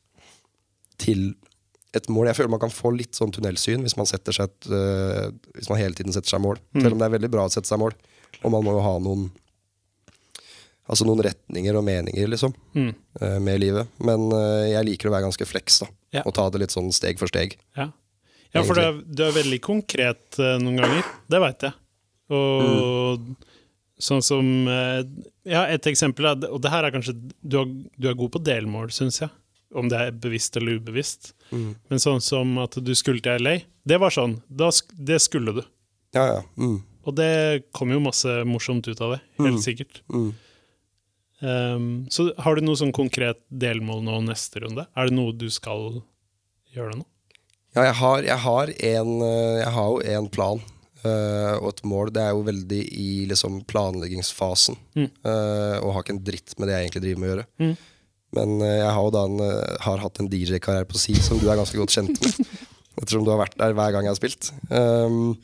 [0.99, 1.35] til
[1.97, 2.27] et mål.
[2.29, 5.71] Jeg føler man kan få litt sånn tunnelsyn hvis man, setter seg et, uh, hvis
[5.73, 6.59] man hele tiden setter seg mål.
[6.77, 7.95] Selv om det er veldig bra å sette seg mål.
[8.43, 9.31] Og man må jo ha noen
[10.87, 12.93] Altså noen retninger og meninger, liksom, Mm.
[13.21, 13.89] uh, med livet.
[13.99, 15.89] Men uh, jeg liker å være ganske fleks, da.
[16.15, 16.23] Ja.
[16.25, 17.57] Og ta det litt sånn steg for steg.
[17.75, 17.89] Ja,
[18.55, 21.09] ja for du er, du er veldig konkret noen ganger.
[21.27, 21.75] Det veit jeg.
[22.31, 23.27] Og
[23.99, 24.47] sånn som
[25.47, 27.67] Ja, et eksempel, er- og det her er kanskje Du er,
[27.99, 29.31] du er god på delmål, syns jeg.
[29.77, 31.35] Om det er bevisst eller ubevisst.
[31.53, 34.39] Men sånn som at du skulle til LA, det var sånn.
[34.49, 35.63] Da, det skulle du.
[36.17, 36.41] Ja, ja.
[36.57, 36.81] Mm.
[37.07, 39.21] Og det kom jo masse morsomt ut av det.
[39.39, 40.01] Helt sikkert.
[40.11, 40.31] Mm.
[41.41, 44.87] Um, så har du noe sånn konkret delmål nå neste runde?
[44.97, 46.01] Er det noe du skal
[46.75, 47.05] gjøre nå?
[47.77, 50.63] Ja, jeg har, jeg har, en, eh, jeg har jo en plan
[51.05, 52.13] uh, og et mål.
[52.17, 54.79] Det er jo veldig i liksom, planleggingsfasen.
[54.97, 55.11] Mm.
[55.21, 57.47] Uh, og har ikke en dritt med det jeg egentlig driver med å gjøre.
[57.61, 57.75] Mm.
[58.37, 61.41] Men eh, jeg har jo da en, eh, har hatt en DJ-karriere på si som
[61.43, 62.41] du er ganske godt kjent med.
[63.01, 64.53] ettersom du har vært der hver gang jeg har spilt.
[64.71, 65.35] Um,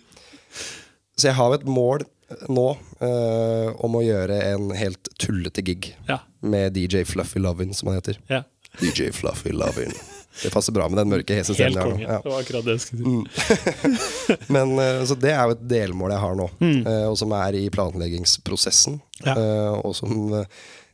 [1.19, 2.07] så jeg har jo et mål
[2.49, 2.63] nå
[3.05, 6.23] uh, om å gjøre en helt tullete gig Ja.
[6.41, 8.17] med DJ Fluffy Lovin, som han heter.
[8.33, 8.45] ja.
[8.81, 9.93] DJ Fluffy Lovin.
[10.41, 11.77] Det passer bra med den mørke, hese Helt stemmen.
[11.77, 11.91] nå.
[11.91, 12.07] konge.
[12.09, 12.21] Ja.
[12.25, 14.39] Det var akkurat det jeg skulle si.
[14.57, 17.59] Men uh, Så det er jo et delmål jeg har nå, eh, og som er
[17.61, 18.97] i planleggingsprosessen.
[18.97, 19.27] Mm.
[19.29, 19.35] Ja.
[19.37, 20.47] eh, Og som eh,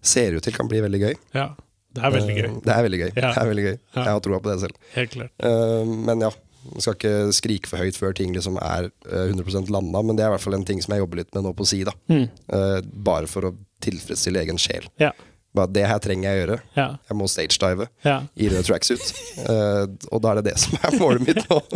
[0.03, 1.15] ser ut til kan bli veldig gøy.
[1.39, 1.47] Ja.
[1.95, 2.49] Det er veldig gøy.
[2.49, 3.09] Eh, Det er veldig gøy.
[3.17, 3.31] Ja.
[3.33, 3.79] Det er veldig gøy.
[3.95, 4.03] Ja.
[4.05, 4.77] Jeg har troa på det selv.
[4.95, 5.33] Helt klart.
[5.41, 6.31] Eh, Men ja,
[6.69, 10.25] man skal ikke skrike for høyt før ting liksom er eh, 100% landa, men det
[10.27, 11.83] er i hvert fall en ting som jeg jobber litt med nå på si.
[11.89, 12.29] da Mm.
[12.53, 14.87] Eh, Bare for å tilfredsstille egen sjel.
[15.01, 15.13] Ja.
[15.55, 16.61] Bare Det her trenger jeg å gjøre.
[16.77, 16.89] Ja.
[17.09, 18.19] Jeg må stagedive ja.
[18.37, 19.15] i rød tracksuit.
[19.49, 21.63] Eh, og da er det det som er målet mitt nå.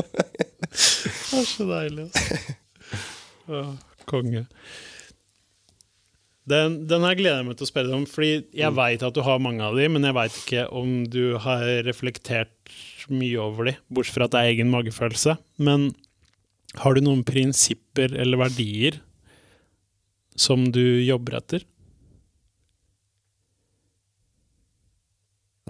[0.72, 2.07] Det er så deilig.
[3.48, 3.62] Å,
[4.09, 4.44] konge.
[6.48, 9.14] Den, den her gleder jeg meg til å spørre deg om, fordi jeg veit at
[9.14, 12.72] du har mange av de, men jeg veit ikke om du har reflektert
[13.12, 15.37] mye over de, bortsett fra at det er egen magefølelse.
[15.62, 15.92] Men
[16.83, 18.98] har du noen prinsipper eller verdier
[20.38, 21.66] som du jobber etter?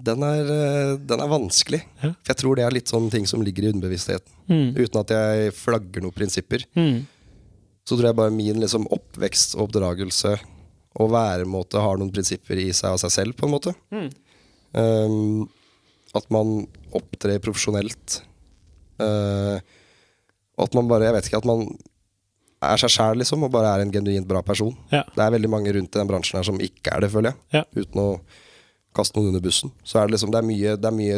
[0.02, 1.82] Den er, eh, den er vanskelig.
[2.02, 2.14] Ja.
[2.16, 4.32] For jeg tror det er litt sånne ting som ligger i underbevisstheten.
[4.48, 4.70] Mm.
[4.80, 6.64] Uten at jeg flagger noen prinsipper.
[6.74, 7.04] Mm.
[7.87, 10.35] Så tror jeg bare min liksom, oppvekst og oppdragelse
[11.00, 13.72] og væremåte har noen prinsipper i seg av seg selv, på en måte.
[13.94, 14.09] Mm.
[14.72, 15.46] Um,
[16.16, 18.18] at man opptrer profesjonelt.
[19.00, 19.57] Uh,
[20.62, 21.66] at man bare, jeg vet ikke, at man
[22.62, 24.74] er seg sjæl, liksom, og bare er en genuint bra person.
[24.92, 25.02] Ja.
[25.16, 27.40] Det er veldig mange rundt i den bransjen her som ikke er det, føler jeg.
[27.59, 27.64] Ja.
[27.74, 28.09] Uten å
[28.96, 29.72] kaste noen under bussen.
[29.87, 31.16] Så er det liksom, det er mye, det er mye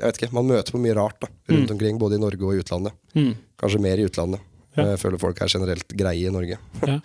[0.00, 2.56] Jeg vet ikke, man møter på mye rart da, rundt omkring, både i Norge og
[2.56, 2.96] i utlandet.
[3.12, 3.34] Mm.
[3.60, 4.48] Kanskje mer i utlandet.
[4.78, 4.86] Ja.
[4.94, 6.56] Jeg føler folk er generelt greie i Norge.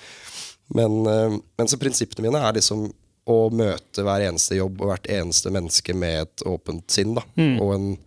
[0.73, 2.87] Men, øh, men så prinsippene mine er liksom
[3.25, 7.15] å møte hver eneste jobb og hvert eneste menneske med et åpent sinn.
[7.17, 7.61] da, Mm.
[7.61, 7.97] Og en,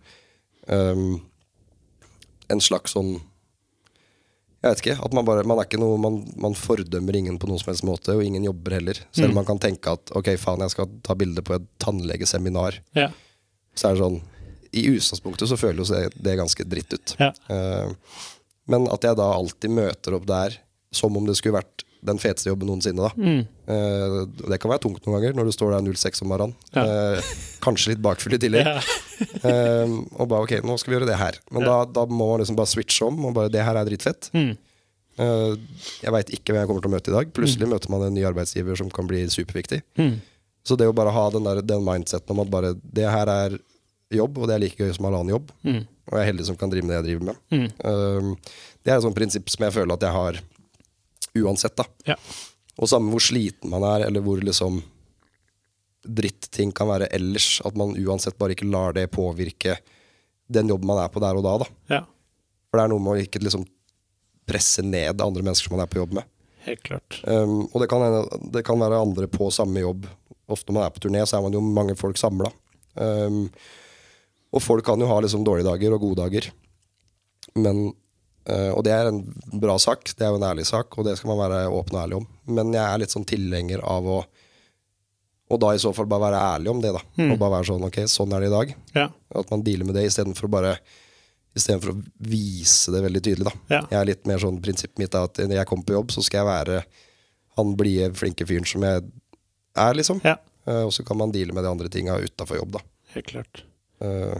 [0.67, 1.21] um,
[2.49, 3.19] en slags sånn
[4.59, 7.47] jeg vet ikke, at man, bare, man, er ikke noe, man, man fordømmer ingen på
[7.47, 8.97] noen som helst måte, og ingen jobber heller.
[9.15, 12.81] Selv om man kan tenke at ok, faen, jeg skal ta bilde på et tannlegeseminar.
[12.97, 13.07] Ja.
[13.71, 14.19] Så er det sånn
[14.75, 17.15] I utgangspunktet så føles det, det ganske dritt ut.
[17.21, 17.31] Ja.
[17.47, 17.95] Uh,
[18.69, 20.59] men at jeg da alltid møter opp der
[20.91, 23.03] som om det skulle vært den feteste jobben noensinne.
[23.03, 23.41] da Mm.
[23.69, 26.55] Uh, det kan være tungt noen ganger når du står der 06 om morgenen.
[26.73, 26.85] Ja.
[27.19, 27.21] Uh,
[27.61, 28.65] kanskje litt bakfull i tillegg.
[28.65, 28.79] Ja.
[29.43, 31.37] uh, og bare ok, nå skal vi gjøre det her.
[31.51, 33.19] Men da, da må man liksom bare switche om.
[33.29, 34.31] Og bare det her er dritfett.
[34.33, 34.55] Mm.
[35.19, 37.31] Jeg veit ikke hvem jeg kommer til å møte i dag.
[37.35, 39.81] Plutselig møter man en ny arbeidsgiver som kan bli superviktig.
[39.99, 40.13] Mm.
[40.63, 43.57] Så det å bare ha den, der, den mindseten om at bare det her er
[44.15, 45.83] jobb, og det er like gøy som all annen jobb, Mm.
[46.07, 48.31] og jeg er heldig som kan drive med det jeg driver med, Mm.
[48.83, 50.39] Det er et sånt prinsipp som jeg føler at jeg har
[51.43, 51.75] uansett.
[51.79, 52.17] da Ja.
[52.79, 54.81] Og samme hvor sliten man er, eller hvor liksom
[56.07, 59.77] dritt-ting kan være ellers, at man uansett bare ikke lar det påvirke
[60.49, 61.57] den jobben man er på der og da.
[61.61, 62.03] da ja.
[62.69, 63.65] For det er noe med å ikke liksom
[64.49, 66.29] presse ned andre mennesker som man er på jobb med.
[66.65, 67.19] Helt klart.
[67.23, 68.05] Um, og det kan,
[68.53, 70.07] det kan være andre på samme jobb.
[70.49, 72.51] Ofte når man er på turné, så er man jo mange folk samla.
[72.95, 73.45] Um,
[74.49, 76.49] og folk kan jo ha liksom dårlige dager og gode dager.
[77.57, 77.91] Men,
[78.73, 79.19] og det er en
[79.61, 82.01] bra sak, det er jo en ærlig sak, og det skal man være åpen og
[82.03, 82.27] ærlig om.
[82.57, 84.19] Men jeg er litt sånn tilhenger av å
[85.49, 86.99] Og da i så fall bare være ærlig om det, da.
[87.25, 88.73] Og bare være sånn ok, sånn er det i dag.
[88.93, 89.07] Ja.
[89.39, 90.73] At man dealer med det istedenfor å bare
[91.57, 93.47] Istedenfor å vise det veldig tydelig.
[93.49, 93.79] da Ja.
[93.89, 96.21] Jeg er litt mer sånn Prinsippet mitt er at når jeg kommer på jobb, så
[96.21, 96.83] skal jeg være
[97.57, 99.01] han blide, flinke fyren som jeg
[99.75, 100.21] er, liksom.
[100.23, 100.37] ja.
[100.67, 102.83] Uh, og så kan man deale med de andre tinga utafor jobb, da.
[103.15, 103.63] Helt klart.
[104.03, 104.37] Uh,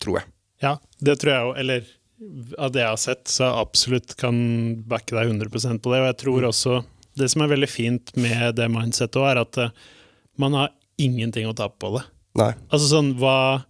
[0.00, 0.30] tror jeg.
[0.62, 1.54] Ja, det tror jeg jo.
[1.64, 1.88] Eller
[2.58, 4.36] av det jeg har sett, så jeg absolutt kan
[4.88, 6.00] backe deg 100% på det.
[6.02, 6.82] Og jeg tror også
[7.14, 9.74] Det som er veldig fint med det mindsettet òg, er at eh,
[10.42, 12.02] man har ingenting å tape på det.
[12.40, 12.48] Nei.
[12.74, 13.62] Altså sånn, hva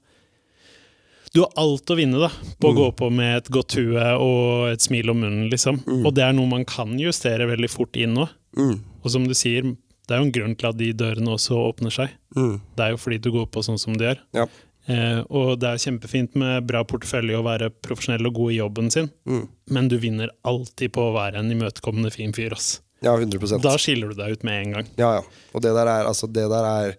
[1.34, 4.70] Du har alt å vinne da, på å gå på med et godt hue og
[4.70, 5.82] et smil om munnen, liksom.
[6.06, 8.28] Og det er noe man kan justere veldig fort inn nå.
[8.56, 8.78] Mm.
[9.02, 9.66] Og som du sier,
[10.06, 12.14] det er jo en grunn til at de dørene også åpner seg.
[12.36, 12.60] Mm.
[12.76, 14.20] Det er jo fordi du går på sånn som du gjør.
[14.36, 14.46] Ja.
[14.86, 18.90] Eh, og det er kjempefint med bra portefølje og være profesjonell og god i jobben
[18.92, 19.48] sin, Mm.
[19.70, 22.52] men du vinner alltid på å være en imøtekommende fin fyr.
[22.52, 22.80] Ass.
[23.02, 24.86] ja, 100% Da skiller du deg ut med en gang.
[24.98, 25.22] Ja, ja.
[25.54, 26.96] Og det der er, altså, det der er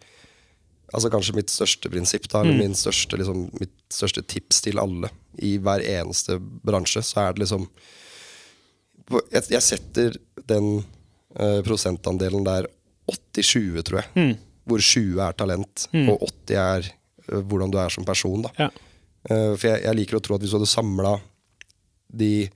[0.93, 2.59] altså, kanskje mitt største prinsipp, da, eller Mm.
[2.59, 5.09] min største, liksom, mitt største tips til alle
[5.41, 7.01] i hver eneste bransje.
[7.03, 7.67] Så er det liksom
[9.31, 10.15] Jeg, jeg setter
[10.49, 10.83] den
[11.39, 12.65] uh, prosentandelen der
[13.11, 14.09] 80-20, tror jeg.
[14.15, 14.37] Mm.
[14.65, 16.87] Hvor 20 er talent, og 80 er
[17.27, 18.41] hvordan du er som person.
[18.45, 18.69] da Ja.
[19.29, 21.15] Eh, For jeg, jeg liker å tro at hvis du hadde samla
[22.15, 22.49] de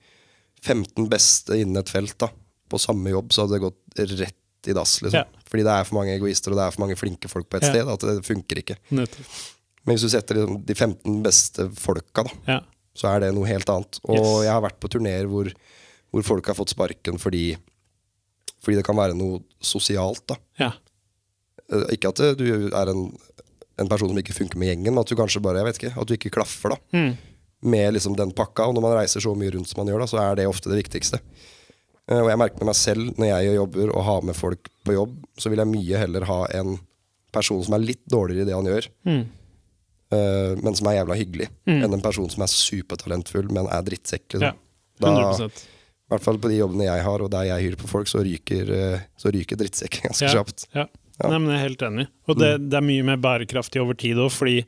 [0.62, 2.28] 15 beste innen et felt da,
[2.70, 4.98] på samme jobb, så hadde det gått rett i dass.
[5.02, 5.16] Liksom.
[5.22, 5.24] Ja.
[5.50, 7.64] Fordi det er for mange egoister og det er for mange flinke folk på et
[7.64, 7.70] Ja.
[7.72, 7.88] sted.
[7.88, 8.76] At det funker ikke.
[8.92, 9.26] Nettopp.
[9.86, 12.60] Men hvis du setter liksom, de 15 beste folka, da,
[12.94, 13.98] så er det noe helt annet.
[14.04, 14.44] Og Yes.
[14.44, 15.50] jeg har vært på turneer hvor,
[16.12, 17.56] hvor folk har fått sparken fordi,
[18.62, 20.26] fordi det kan være noe sosialt.
[20.28, 20.72] da Ja.
[21.72, 23.16] Eh, Ikke at eh, du er en,
[23.80, 25.92] en person som ikke funker med gjengen, men at du kanskje bare, jeg vet ikke,
[26.00, 27.16] at du ikke klaffer da Mm.
[27.62, 28.66] med liksom den pakka.
[28.68, 30.68] Og når man reiser så mye rundt som man gjør, da, så er det ofte
[30.70, 31.20] det viktigste.
[32.10, 34.68] Eh, Og jeg merker med meg selv når jeg gjør jobber og har med folk
[34.84, 36.78] på jobb, så vil jeg mye heller ha en
[37.32, 39.20] person som er litt dårligere i det han gjør, Mm.
[40.12, 44.26] uh, men som er jævla hyggelig, enn en person som er supertalentfull, men er drittsekk.
[44.34, 44.42] Liksom.
[44.42, 44.52] ja.
[45.00, 45.12] Da,
[45.46, 48.18] I hvert fall på de jobbene jeg har, og der jeg hyrer på folk, så
[48.26, 50.32] ryker, eh, så ryker drittsekken ganske Ja.
[50.34, 50.66] kjapt.
[50.74, 50.86] Ja.
[51.20, 51.28] Ja.
[51.34, 52.06] Nei, men jeg er helt enig.
[52.30, 54.62] Og det, det er mye mer bærekraftig over tid òg, fordi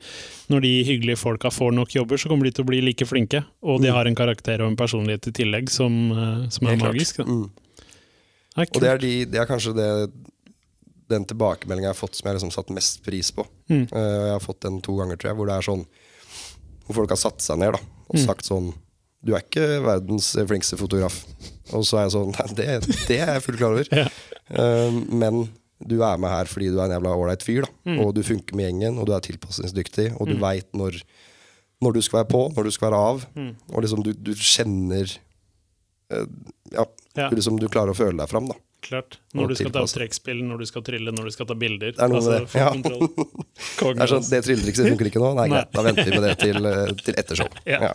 [0.53, 3.41] når de hyggelige folka får nok jobber, så kommer de til å bli like flinke.
[3.65, 6.85] Og de har en karakter og en personlighet i tillegg som, eh, som er Helt
[6.91, 7.23] magisk.
[7.25, 7.47] Mm.
[8.53, 9.89] Det er Og det er, de, det er kanskje det,
[11.13, 13.47] den tilbakemeldinga jeg har fått som jeg har liksom satt mest pris på.
[13.73, 13.87] Mm.
[13.89, 15.87] Eh, jeg har fått den to ganger, tror jeg, hvor det er sånn
[16.87, 18.27] Hvor folk har satt seg ned da, og Mm.
[18.27, 18.73] sagt sånn
[19.25, 21.21] Du er ikke verdens flinkeste fotograf.
[21.73, 22.67] Og så er jeg sånn Nei, det,
[23.09, 23.89] det er jeg fullt klar over.
[23.95, 24.09] Ja.
[24.51, 25.45] Eh, men
[25.89, 27.69] du er med her fordi du er en jævla ålreit fyr.
[27.89, 28.01] Mm.
[28.05, 30.99] Og du funker med gjengen, og du er tilpasningsdyktig, og du veit når,
[31.85, 33.25] når du skal være på, når du skal være av.
[33.39, 33.55] Mm.
[33.73, 35.17] Og liksom du, du kjenner
[36.15, 36.27] uh,
[36.73, 37.27] Ja, Ja.
[37.29, 38.47] Du, liksom, du klarer å føle deg fram.
[38.49, 39.21] da Klart.
[39.37, 41.93] Når du skal ta trekkspill, når du skal trille, når du skal ta bilder.
[41.95, 42.71] Det er noe med det, ja.
[42.83, 42.97] Det
[43.79, 44.19] sånn, altså.
[44.27, 45.29] det tryllerikset funker ikke nå?
[45.39, 45.61] Nei, Nei.
[45.61, 47.61] greit, da venter vi med det til, eh, til etter show.
[47.71, 47.93] Ja.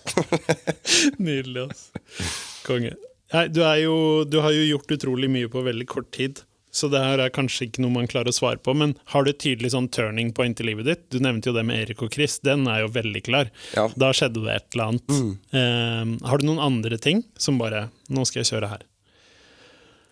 [1.28, 2.30] Nydelig, altså.
[2.68, 2.94] Konge.
[3.34, 6.40] Nei, du, jo, du har jo gjort utrolig mye på veldig kort tid.
[6.78, 9.32] Så det her er kanskje ikke noe man klarer å svare på, men har du
[9.32, 11.06] et tydelig sånn turning point i livet ditt?
[11.14, 13.50] Du nevnte jo det med Erik og Chris, den er jo veldig klar.
[13.74, 13.88] Ja.
[13.88, 13.96] Mm.
[14.04, 15.16] Da skjedde det et eller annet.
[15.58, 18.86] Eh, har du noen andre ting som bare Nå skal jeg kjøre her.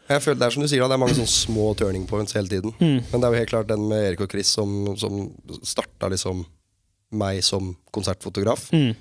[0.09, 2.49] Jeg føler Det er som du sier, det er mange sånne små turning points hele
[2.51, 2.73] tiden.
[2.81, 2.97] Mm.
[3.11, 5.29] Men det er jo helt klart den med Erik og Chris som, som
[5.65, 6.43] starta liksom
[7.15, 8.67] meg som konsertfotograf.
[8.75, 8.91] Mm.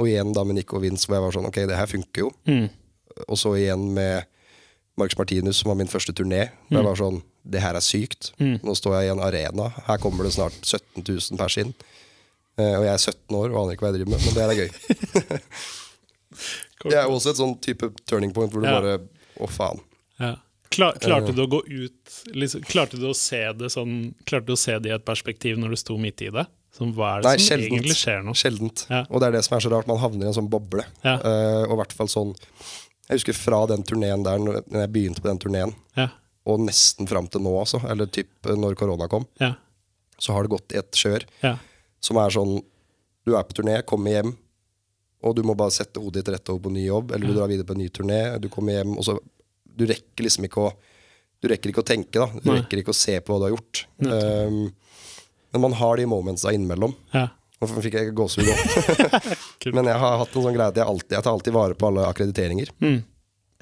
[0.00, 2.26] Og igjen da med Nico og Vince, hvor jeg var sånn Ok, det her funker
[2.26, 2.30] jo.
[2.48, 2.68] Mm.
[3.26, 4.30] Og så igjen med
[4.96, 6.48] Marcus Martinus, som var min første turné.
[6.70, 6.76] Mm.
[6.78, 8.30] jeg var sånn Det her er sykt.
[8.40, 8.58] Mm.
[8.64, 9.66] Nå står jeg i en arena.
[9.88, 11.74] Her kommer det snart 17 000 pers inn.
[12.54, 14.44] Uh, og jeg er 17 år og aner ikke hva jeg driver med, men det
[14.44, 15.40] her er gøy.
[16.84, 18.74] Det er også et sånn type turning point hvor du Ja.
[18.80, 18.96] bare
[19.40, 19.78] Å, faen.
[20.20, 20.34] Ja.
[20.74, 24.52] Klar, klarte du å gå ut liksom, Klarte du å se det sånn Klarte du
[24.56, 26.44] å se det i et perspektiv når du sto midt i det?
[26.74, 27.70] Som, hva er det Nei, som sjeldent.
[27.72, 28.34] egentlig skjer nå?
[28.34, 28.82] Sjeldent.
[28.90, 29.04] Ja.
[29.08, 29.86] Og det er det som er så rart.
[29.86, 30.82] Man havner i en sånn boble.
[31.04, 31.14] Ja.
[31.22, 32.32] Eh, og i hvert fall sånn
[33.08, 36.08] Jeg husker fra den turneen der, når jeg begynte på den turneen, Ja,
[36.44, 39.54] og nesten fram til nå, altså, eller typ eh, når korona kom, ja,
[40.20, 41.56] så har det gått et kjør ja.
[42.04, 42.58] som er sånn
[43.24, 44.34] Du er på turné, kommer hjem,
[45.24, 47.48] og du må bare sette hodet ditt rett over på ny jobb, eller du drar
[47.48, 49.18] videre på en ny turné, du kommer hjem, og så
[49.74, 50.74] Du rekker liksom ikke å
[51.42, 52.28] Du rekker ikke å tenke, da.
[52.40, 52.60] Du Nei.
[52.60, 53.80] rekker ikke å se på hva du har gjort.
[54.00, 54.70] Um,
[55.52, 56.94] men man har de momentsa innimellom.
[57.12, 57.28] ja.
[57.62, 58.62] Nå fikk jeg gåsehud òg.
[59.76, 61.90] Men jeg har hatt en sånn greie at jeg, alltid, jeg tar alltid vare på
[61.90, 62.72] alle akkrediteringer.
[62.82, 62.98] Mm.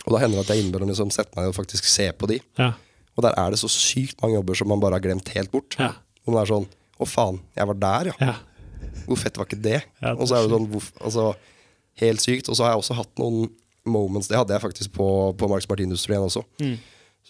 [0.07, 2.41] Og da hender det at jeg innimellom liksom setter meg og faktisk ser på de.
[2.61, 2.73] ja.
[3.13, 5.77] Og der er det så sykt mange jobber som man bare har glemt helt bort.
[5.77, 5.91] Ja.
[6.25, 8.29] Og man er sånn Å, faen, jeg var der, ja.
[8.31, 8.93] ja.
[9.09, 9.81] Hvor fett var ikke det?
[10.01, 10.69] Det og så er det sånn
[11.03, 11.27] altså,
[12.01, 12.49] Helt sykt.
[12.49, 13.51] Og så har jeg også hatt noen
[13.85, 16.45] moments Det hadde jeg faktisk på, på Marks Martinus-turneen også.
[16.63, 16.77] Mm.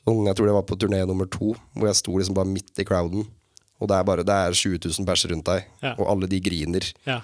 [0.03, 2.79] Sånn, jeg tror det var på turné nummer to, hvor jeg sto liksom bare midt
[2.79, 3.27] i crowden.
[3.83, 5.95] Og det er bare det er 20 000 pers rundt deg, Ja.
[5.99, 6.87] og alle de griner.
[7.09, 7.21] ja.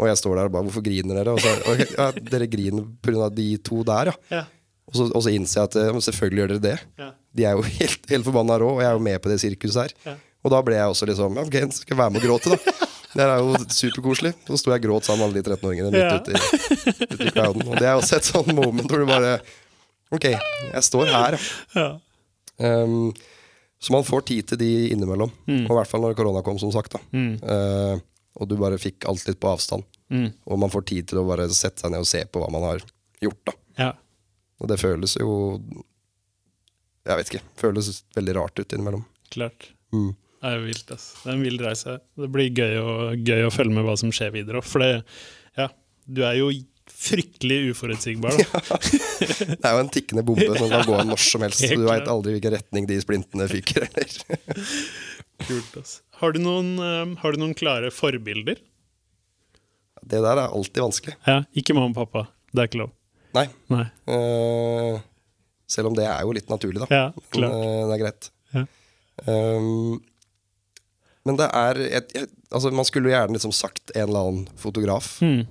[0.00, 1.32] Og jeg står der og bare Hvorfor griner dere?
[1.36, 3.26] Og så, ok, ja, dere griner pga.
[3.36, 4.44] de to der, ja.
[4.88, 7.10] Og så, og så innser jeg at selvfølgelig gjør dere det.
[7.36, 9.82] De er jo helt, helt forbanna rå, og jeg er jo med på det sirkuset
[9.82, 9.92] her.
[10.08, 10.14] Ja.
[10.42, 12.88] Og da ble jeg også liksom ja, Ok, skal jeg være med og gråte, da?
[13.12, 14.32] Det er jo superkoselig.
[14.48, 16.16] Så sto jeg og gråt sammen med alle de 13-åringene midt Ja.
[16.16, 17.66] ute i, i crowden.
[17.68, 19.34] Og det er også et sånn moment hvor du bare
[20.16, 21.36] Ok, jeg står her,
[21.76, 21.90] ja.
[22.58, 23.12] Um,
[23.82, 25.32] så man får tid til de innimellom.
[25.50, 26.94] Og i hvert fall når korona kom, som sagt.
[26.94, 27.00] da.
[27.18, 28.02] Eh,
[28.38, 29.82] og du bare fikk alt litt på avstand.
[30.46, 32.62] Og man får tid til å bare sette seg ned og se på hva man
[32.68, 32.84] har
[33.24, 33.54] gjort.
[33.80, 33.90] Ja.
[34.62, 35.32] Og det føles jo
[37.02, 37.42] Jeg vet ikke.
[37.58, 39.02] Føles veldig rart ut innimellom.
[39.34, 39.72] Klart.
[39.90, 40.12] Mm.
[40.14, 41.06] Det er jo vilt, ass.
[41.22, 41.96] Det er en vill reise.
[42.18, 44.62] Det blir gøy å, gøy å følge med hva som skjer videre.
[44.62, 45.02] For det,
[45.58, 45.66] ja,
[46.06, 46.52] du er jo
[47.02, 48.36] fryktelig uforutsigbar.
[48.38, 51.62] Det er jo en tikkende bombe som kan gå når som helst.
[51.64, 53.88] Så Du veit aldri hvilken retning de splintene fyker.
[55.42, 56.00] Kult, ass.
[56.20, 58.60] Har, du noen, eh, har du noen klare forbilder?
[60.02, 61.16] Det der er alltid vanskelig.
[61.26, 62.26] Ja, Ikke mamma og pappa.
[62.52, 62.92] Det er ikke lov.
[63.32, 63.46] Nei.
[63.72, 63.84] Nei.
[64.06, 65.00] Uh,
[65.70, 66.88] selv om det er jo litt naturlig, da.
[66.92, 67.54] Ja, Men, klart.
[67.56, 68.30] eh, det er greit.
[68.52, 68.64] Ja.
[69.26, 70.00] Um,
[71.22, 74.46] men det er et, et, altså Man skulle jo gjerne liksom sagt en eller annen
[74.60, 75.14] fotograf.
[75.22, 75.46] Mm.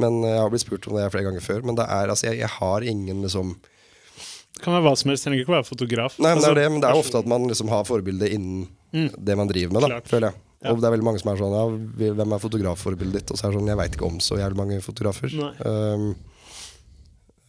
[0.00, 1.64] Men Jeg har blitt spurt om det flere ganger før.
[1.66, 5.26] Men det er, altså, jeg, jeg har ingen liksom Det kan være hva som helst.
[5.26, 6.18] Trenger ikke være fotograf.
[6.18, 8.30] Nei, men det Altså, er det, men det er ofte at man liksom har forbilde
[8.32, 9.88] innen det man driver med.
[9.88, 10.42] da, føler jeg.
[10.64, 10.72] Ja.
[10.72, 13.32] Og det er veldig mange som er sånn ja, Hvem er fotografforbildet ditt?
[13.32, 15.34] Og så er det sånn Jeg veit ikke om så jævlig mange fotografer.
[15.60, 16.06] Um,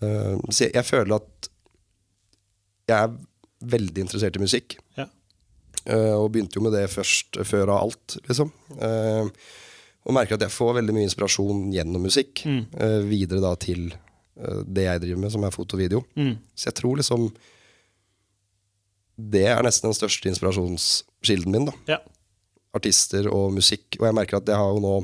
[0.04, 1.50] um, så jeg, jeg føler at
[2.88, 3.16] jeg er
[3.68, 4.78] veldig interessert i musikk.
[5.00, 5.08] Ja.
[5.88, 8.52] Uh, og begynte jo med det først, før av alt, liksom.
[8.76, 9.32] Uh,
[10.08, 12.44] og merker at jeg får veldig mye inspirasjon gjennom musikk.
[12.48, 12.62] Mm.
[12.80, 16.04] uh, videre da til uh, det jeg driver med, som er foto og video.
[16.16, 16.38] Mm.
[16.56, 17.28] Så jeg tror liksom
[19.18, 21.66] Det er nesten den største inspirasjonskilden min.
[21.66, 22.00] da Ja.
[22.78, 23.98] Artister og musikk.
[24.00, 24.96] Og jeg merker at jeg har jo nå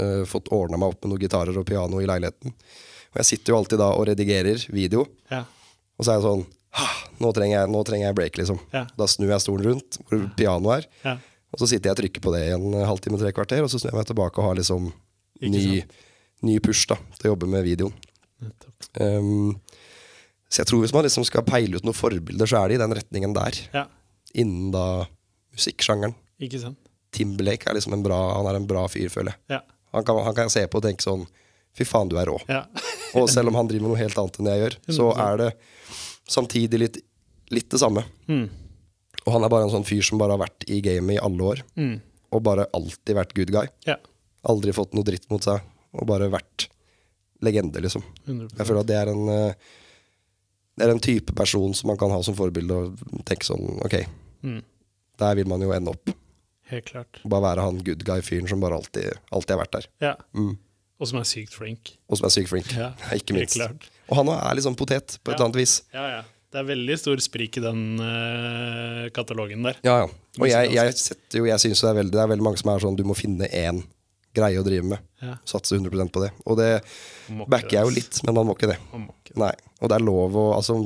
[0.00, 2.54] uh, fått ordna meg opp med noen gitarer og piano i leiligheten.
[3.12, 5.44] Og jeg sitter jo alltid da og redigerer video, Ja.
[5.98, 6.46] og så er jeg sånn
[6.76, 8.58] «Ah, nå trenger jeg, nå trenger jeg break, liksom.
[8.74, 8.82] Ja.
[8.98, 11.20] Da snur jeg stolen rundt hvor pianoet er.
[11.54, 13.80] Og så sitter jeg og trykker på det i en halvtime, tre kvarter, og så
[13.80, 14.90] snur jeg meg tilbake og har liksom
[15.46, 15.82] ny,
[16.46, 17.94] ny push da til å jobbe med videoen.
[19.00, 19.54] Um,
[20.50, 22.82] så jeg tror hvis man liksom skal peile ut noen forbilder, så er det i
[22.82, 23.60] den retningen der.
[23.74, 23.86] Ja.
[24.36, 25.06] Innen da
[25.56, 26.16] musikksjangeren.
[26.42, 26.78] Ikke sant?
[27.16, 29.56] Timberlake er liksom en bra, han er en bra fyr, føler jeg.
[29.56, 29.62] Ja.
[29.96, 31.24] Han kan, han kan se på og tenke sånn
[31.76, 32.38] Fy faen, du er rå.
[32.48, 32.62] Ja.
[33.20, 35.48] Og selv om han driver med noe helt annet enn jeg gjør, så er det
[36.24, 36.96] samtidig litt,
[37.52, 38.00] litt det samme.
[38.32, 38.46] Mm.
[39.26, 41.42] Og han er bare en sånn fyr som bare har vært i gamet i alle
[41.52, 41.62] år.
[41.76, 41.96] Mm.
[42.36, 43.66] Og bare alltid vært good guy.
[43.86, 43.96] ja.
[44.46, 45.58] Aldri fått noe dritt mot seg.
[45.98, 46.68] Og bare vært
[47.42, 48.04] legende, liksom.
[48.28, 48.52] 100%.
[48.60, 49.54] Jeg føler at det er en eh,
[50.78, 53.96] Det er en type person som man kan ha som forbilde og tenke sånn Ok,
[54.44, 54.60] Mm.
[55.18, 56.10] der vil man jo ende opp.
[56.70, 57.18] Helt klart.
[57.24, 59.86] Bare være han good guy-fyren som bare alltid, alltid har vært der.
[60.00, 60.14] Ja.
[60.34, 60.58] Mm.
[61.00, 61.96] Og som er sykt flink.
[62.08, 62.70] Og som er sykt flink.
[62.76, 63.58] Ja, Ikke minst.
[63.58, 65.34] Og han er litt sånn potet, på et Ja.
[65.34, 65.82] eller annet vis.
[65.94, 66.22] Ja, ja.
[66.56, 69.76] Det er veldig stor sprik i den uh, katalogen der.
[69.84, 70.06] Ja, ja.
[70.40, 72.68] Og jeg, jeg setter jo Jeg synes det er veldig Det er veldig mange som
[72.68, 73.78] er sånn Du må finne én
[74.36, 75.04] greie å drive med.
[75.24, 75.38] Ja.
[75.48, 76.30] Satse 100 på det.
[76.44, 76.70] Og det
[77.48, 78.76] backer jeg jo litt, men man må ikke det.
[78.92, 79.36] Må ikke.
[79.40, 79.52] Nei.
[79.80, 80.80] Og det er lov å altså,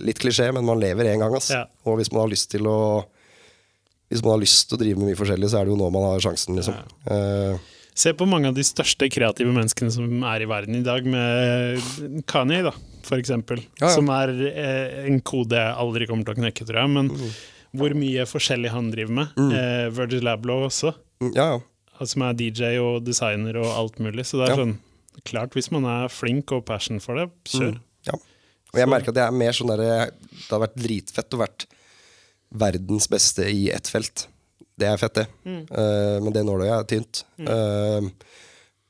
[0.00, 1.32] Litt klisjé, men man lever én gang.
[1.36, 1.58] Altså.
[1.58, 1.64] Ja.
[1.84, 2.78] Og hvis man har lyst til å
[4.08, 5.88] Hvis man har lyst til å drive med mye forskjellig, så er det jo nå
[5.92, 6.76] man har sjansen, liksom.
[7.14, 11.04] Eh, Se på mange av de største kreative menneskene som er i verden i dag,
[11.04, 12.72] med Kanye, da,
[13.06, 13.62] for eksempel.
[13.80, 13.94] Ja, ja.
[13.96, 16.92] Som er eh, en kode jeg aldri kommer til å knekke, tror jeg.
[16.96, 17.32] Men Mm.
[17.76, 19.42] hvor mye forskjellig han driver med.
[19.54, 20.94] Eh, Virgil Abloh også,
[21.34, 22.06] ja, ja.
[22.06, 24.24] som er DJ og designer og alt mulig.
[24.26, 24.78] Så det er sånn
[25.26, 27.74] Klart, hvis man er flink og passion for det, kjør.
[28.06, 28.14] Ja.
[28.72, 31.66] Og jeg merker at jeg er mer sånn der, Det har vært dritfett å vært
[32.50, 34.28] verdens beste i ett felt.
[34.80, 35.26] Det er fett, det.
[35.44, 37.22] Eh, men det nåløyet er tynt.
[37.44, 38.08] Eh,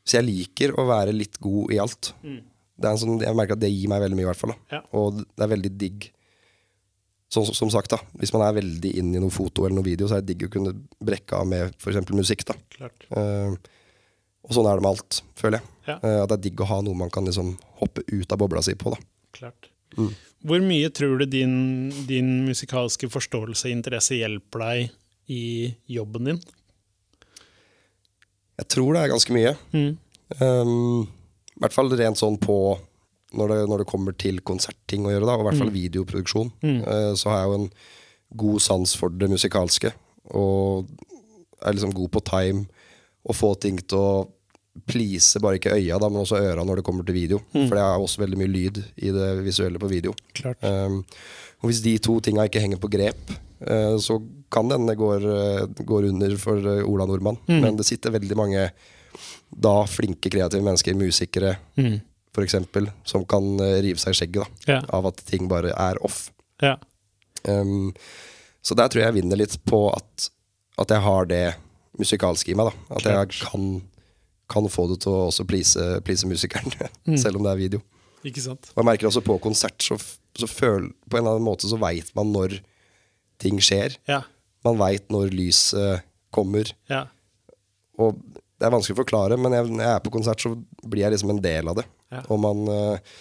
[0.06, 2.12] så jeg liker å være litt god i alt.
[2.22, 4.54] Det er en sånn, jeg merker at det gir meg veldig mye, i hvert fall.
[4.72, 4.80] Ja.
[4.96, 6.08] Og det er veldig digg.
[7.30, 8.00] Så, som, som sagt, da.
[8.18, 10.48] Hvis man er veldig inn i noe foto eller noe video, så er det digg
[10.48, 12.00] å kunne brekke av med f.eks.
[12.16, 12.46] musikk.
[12.48, 12.56] da.
[12.78, 13.06] Klart.
[13.10, 13.58] Eh,
[14.48, 15.74] og sånn er det med alt, føler jeg.
[15.90, 15.98] Ja.
[16.22, 18.74] At det er digg å ha noe man kan liksom hoppe ut av bobla si
[18.78, 18.94] på.
[18.94, 18.98] da.
[19.36, 19.68] Klart.
[19.98, 20.10] Mm.
[20.46, 21.54] Hvor mye tror du din,
[22.08, 24.96] din musikalske forståelse og interesse hjelper deg
[25.30, 26.40] i jobben din?
[28.60, 29.54] Jeg tror det er ganske mye.
[29.72, 29.92] Mm.
[30.40, 31.08] Um,
[31.56, 32.58] I hvert fall rent sånn på
[33.36, 36.48] når det, når det kommer til konsertting å gjøre, da, og i hvert fall videoproduksjon,
[36.66, 37.68] eh, så har jeg jo en
[38.42, 39.92] god sans for det musikalske.
[40.34, 40.90] Og
[41.60, 42.64] er liksom god på time
[43.28, 44.12] og få ting til å
[44.86, 47.40] please bare ikke øya, da, men også øra når det kommer til video.
[47.52, 50.14] For det er også veldig mye lyd i det visuelle på video.
[50.36, 50.62] Klart.
[50.64, 51.02] Um,
[51.60, 53.34] og hvis de to tinga ikke henger på grep,
[53.66, 54.20] uh, så
[54.50, 57.38] kan det hende det går, eh, går under for eh, Ola Nordmann.
[57.46, 58.70] Men det sitter veldig mange
[59.50, 62.00] da flinke, kreative mennesker, musikere Mm.
[62.40, 64.80] eksempel, som kan eh, rive seg i skjegget da, Ja.
[64.96, 66.30] av at ting bare er off.
[66.62, 66.76] Ja.
[67.44, 67.92] Um,
[68.62, 70.28] så der tror jeg jeg vinner litt på at,
[70.78, 71.54] at jeg har det
[71.98, 72.70] musikalske i meg.
[72.70, 73.82] da At jeg kan,
[74.48, 76.72] kan få det til å også please, please musikeren,
[77.18, 77.82] selv om det er video.
[78.24, 78.70] Ikke sant?
[78.74, 79.96] Og jeg merker også på konsert, så,
[80.36, 82.58] så føl, på en eller annen måte så veit man når
[83.40, 83.96] ting skjer.
[84.08, 84.22] Ja.
[84.66, 86.70] Man veit når lyset kommer.
[86.90, 87.06] Ja.
[88.00, 88.20] Og
[88.60, 90.52] det er vanskelig å forklare, men jeg, når jeg er på konsert, så
[90.84, 91.86] blir jeg liksom en del av det.
[92.12, 92.20] Ja.
[92.28, 93.14] Og man, eh,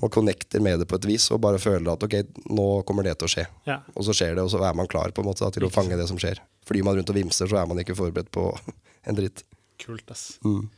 [0.00, 2.16] man connecter med det på et vis, og bare føler at ok,
[2.54, 3.46] nå kommer det til å skje.
[3.66, 3.80] Ja.
[3.96, 5.72] Og så skjer det, og så er man klar på en måte da, til å
[5.74, 6.38] fange det som skjer.
[6.68, 8.46] Flyr man rundt og vimser, så er man ikke forberedt på
[9.10, 9.42] en dritt.
[9.82, 10.36] Kult, ass.
[10.46, 10.68] Mm.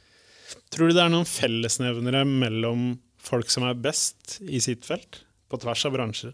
[0.72, 5.22] Tror du det er noen fellesnevnere mellom folk som er best i sitt felt,
[5.52, 6.32] på tvers av bransjer?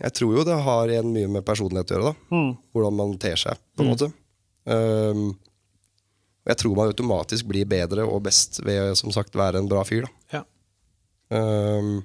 [0.00, 2.38] Jeg tror jo det har en mye med personlighet å gjøre, da.
[2.74, 4.08] Hvordan man ter seg, på en måte.
[4.64, 5.28] Um,
[6.44, 10.08] jeg tror man automatisk blir bedre og best ved som sagt være en bra fyr.
[10.08, 10.40] da.
[10.40, 10.42] Ja.
[11.34, 12.02] Um,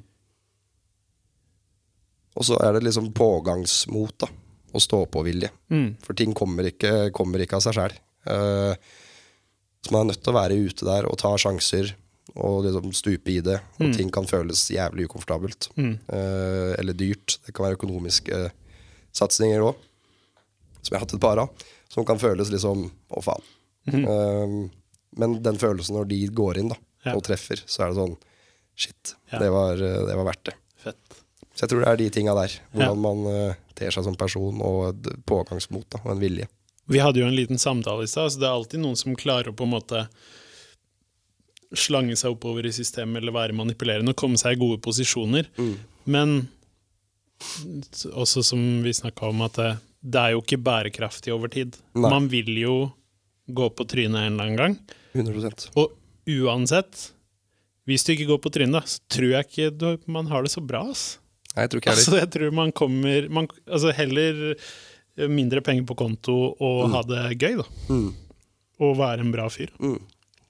[2.40, 4.30] og så er det liksom pågangsmot da,
[4.72, 5.50] og stå-på-vilje.
[5.74, 5.90] Mm.
[6.06, 7.98] For ting kommer ikke, kommer ikke av seg sjæl.
[8.24, 11.96] så man er nødt til å være ute der og ta sjanser
[12.36, 13.60] og liksom stupe i det.
[13.80, 15.70] Og ting kan føles jævlig ukomfortabelt.
[15.78, 17.38] Eh, eller dyrt.
[17.46, 18.52] Det kan være økonomiske
[19.16, 19.76] satsinger òg,
[20.82, 21.50] som jeg har hatt et par av,
[21.90, 23.42] som kan føles liksom Å, faen.
[23.90, 24.70] Eh,
[25.20, 27.16] men den følelsen når de går inn da, Ja.
[27.16, 28.18] og treffer, så er det sånn
[28.80, 29.40] Shit, Ja.
[29.40, 30.54] det, var, eh, det var verdt det.
[30.78, 31.18] Fett.
[31.56, 32.54] Så jeg tror det er de tinga der.
[32.72, 32.94] Hvordan Ja.
[32.96, 36.48] man eh, ter seg som person, og pågangsmot da, og en vilje.
[36.88, 39.50] Vi hadde jo en liten samtale i stad, så det er alltid noen som klarer
[39.52, 40.08] å på en måte
[41.78, 45.50] slange seg oppover i systemet eller være manipulerende og komme seg i gode posisjoner.
[46.10, 46.48] Men
[48.14, 49.70] også som vi snakka om, at det,
[50.02, 51.78] det er jo ikke bærekraftig over tid.
[51.94, 52.10] Nei.
[52.10, 52.76] Man vil jo
[53.50, 54.76] gå på trynet en eller annen gang.
[55.18, 55.96] 100% Og
[56.30, 57.10] uansett,
[57.90, 60.54] hvis du ikke går på trynet, da, så tror jeg ikke du, man har det
[60.54, 60.84] så bra.
[60.92, 61.18] ass.
[61.56, 65.64] Nei, jeg tror ikke jeg Altså, jeg tror man kommer man, altså Heller eh, mindre
[65.66, 67.66] penger på konto og ha det gøy, da.
[67.90, 68.12] Mm.
[68.86, 69.74] Og være en bra fyr.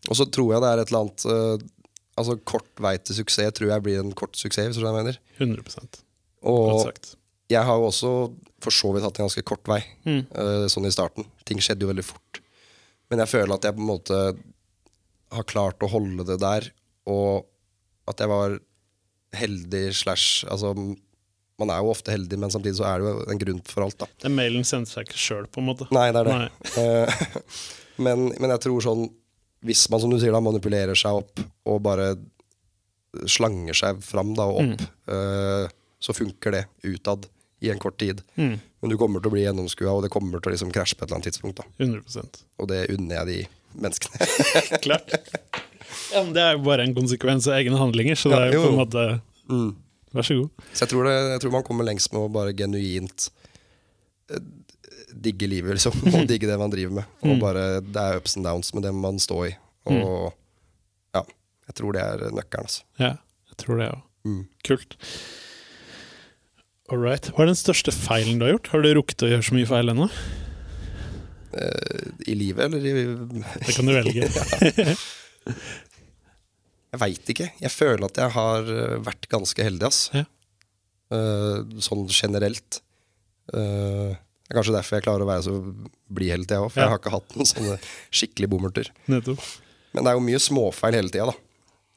[0.08, 1.68] Og så tror jeg det er et eller annet uh,
[2.20, 5.16] Altså Kort vei til suksess tror jeg blir en kort suksess, hvis du mener.
[5.40, 6.00] 100%
[6.48, 6.90] Og
[7.50, 8.10] jeg har jo også
[8.62, 10.26] for så vidt hatt en ganske kort vei, Mm.
[10.36, 11.26] uh, sånn i starten.
[11.48, 12.42] Ting skjedde jo veldig fort.
[13.10, 14.18] Men jeg føler at jeg på en måte
[15.32, 16.68] har klart å holde det der,
[17.08, 17.48] og
[18.12, 18.58] at jeg var
[19.40, 20.74] heldig slash Altså,
[21.60, 23.98] man er jo ofte heldig, men samtidig så er det jo en grunn for alt,
[24.00, 24.08] da.
[24.24, 25.88] Den mailen sendte seg ikke sjøl, på en måte.
[25.96, 26.38] Nei, det er det.
[26.44, 26.50] Nei.
[26.84, 27.24] Eh,
[28.06, 29.08] men, men jeg tror sånn
[29.66, 32.14] Hvis man som du sier da manipulerer seg opp og bare
[33.28, 35.66] slanger seg fram da og opp, eh,
[36.00, 37.28] så funker det utad
[37.60, 38.22] i en kort tid.
[38.36, 38.60] Mm.
[38.80, 41.04] Men du kommer til å bli gjennomskua, og det kommer til å liksom krasje på
[41.04, 41.60] et eller annet tidspunkt.
[41.60, 43.40] da 100% Og det unner jeg de
[43.84, 44.30] menneskene.
[44.86, 45.18] Klart.
[46.14, 48.62] Ja, men det er jo bare en konsekvens av egne handlinger, så det er jo
[48.62, 49.06] jo, på en måte
[49.50, 49.70] mm.
[50.10, 50.64] Vær så god.
[50.74, 53.28] Så jeg tror, det, jeg tror man kommer lengst med å bare genuint
[54.32, 54.42] eh,
[55.14, 55.96] digge livet, liksom.
[56.16, 57.18] Og digge det man driver med.
[57.26, 59.52] Og bare, Det er ups and downs med det man står i.
[59.90, 60.32] Og
[61.16, 61.24] ja,
[61.70, 62.68] jeg tror det er nøkkelen.
[62.70, 62.86] Altså.
[63.02, 63.14] Ja,
[63.52, 64.02] jeg tror det òg.
[64.28, 64.42] Mm.
[64.68, 64.98] Kult.
[66.90, 67.30] All right.
[67.34, 68.72] Hva er den største feilen du har gjort?
[68.74, 70.10] Har du rukket å gjøre så mye feil ennå?
[71.50, 72.94] Uh, I livet, eller i
[73.66, 74.28] Det kan du velge.
[76.90, 77.48] Jeg veit ikke.
[77.62, 80.00] Jeg føler at jeg har eh, vært ganske heldig, ass.
[80.16, 80.26] Ja.
[81.14, 82.80] Uh, sånn generelt.
[83.54, 84.18] Eh,
[84.50, 85.52] det er kanskje derfor jeg klarer å være så
[86.10, 86.88] blid hele tida òg, for Ja.
[86.88, 87.76] jeg har ikke hatt noen sånne
[88.10, 88.88] skikkelig bommerter.
[89.06, 89.44] Nettopp.
[89.94, 91.36] Men det er jo mye småfeil hele tida, da.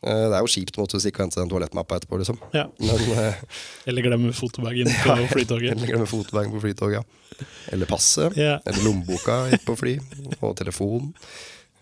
[0.02, 2.36] Eh, det er jo kjipt å hvis ikke hente den toalettmappa etterpå, liksom.
[2.52, 2.66] Ja.
[2.82, 3.38] Men uh,
[3.88, 5.76] Eller glemme fotobagen på flytoget.
[5.76, 7.46] Eller glemme fotobagen på flytoget, ja.
[7.72, 8.36] Eller passet.
[8.36, 8.58] Ja.
[8.66, 9.94] Eller lommeboka på fly.
[10.42, 11.14] Og telefon.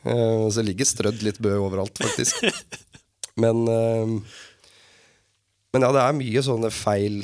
[0.05, 2.45] Uh, så det ligger strødd litt bø overalt, faktisk.
[3.43, 4.21] Men uh,
[5.73, 7.23] Men ja, det er mye sånne feil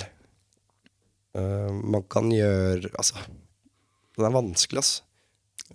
[1.36, 3.20] eh, man kan gjøre Altså,
[4.16, 5.02] den er vanskelig, altså.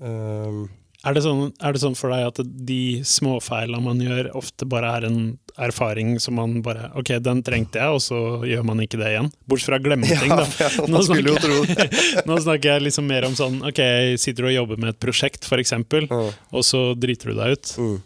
[0.01, 0.61] Eh,
[1.03, 4.91] Er det, sånn, er det sånn for deg at de småfeilene man gjør, ofte bare
[4.99, 5.21] er en
[5.61, 9.31] erfaring som man bare Ok, den trengte jeg, og så gjør man ikke det igjen?
[9.49, 10.45] Bortsett fra å glemme ting, da.
[10.61, 11.57] ja, man skulle jo tro.
[12.29, 15.49] Nå snakker jeg liksom mer om sånn Ok, jeg sitter og jobber med et prosjekt,
[15.49, 17.73] for eksempel, og så driter du deg ut.
[17.81, 17.97] Mm.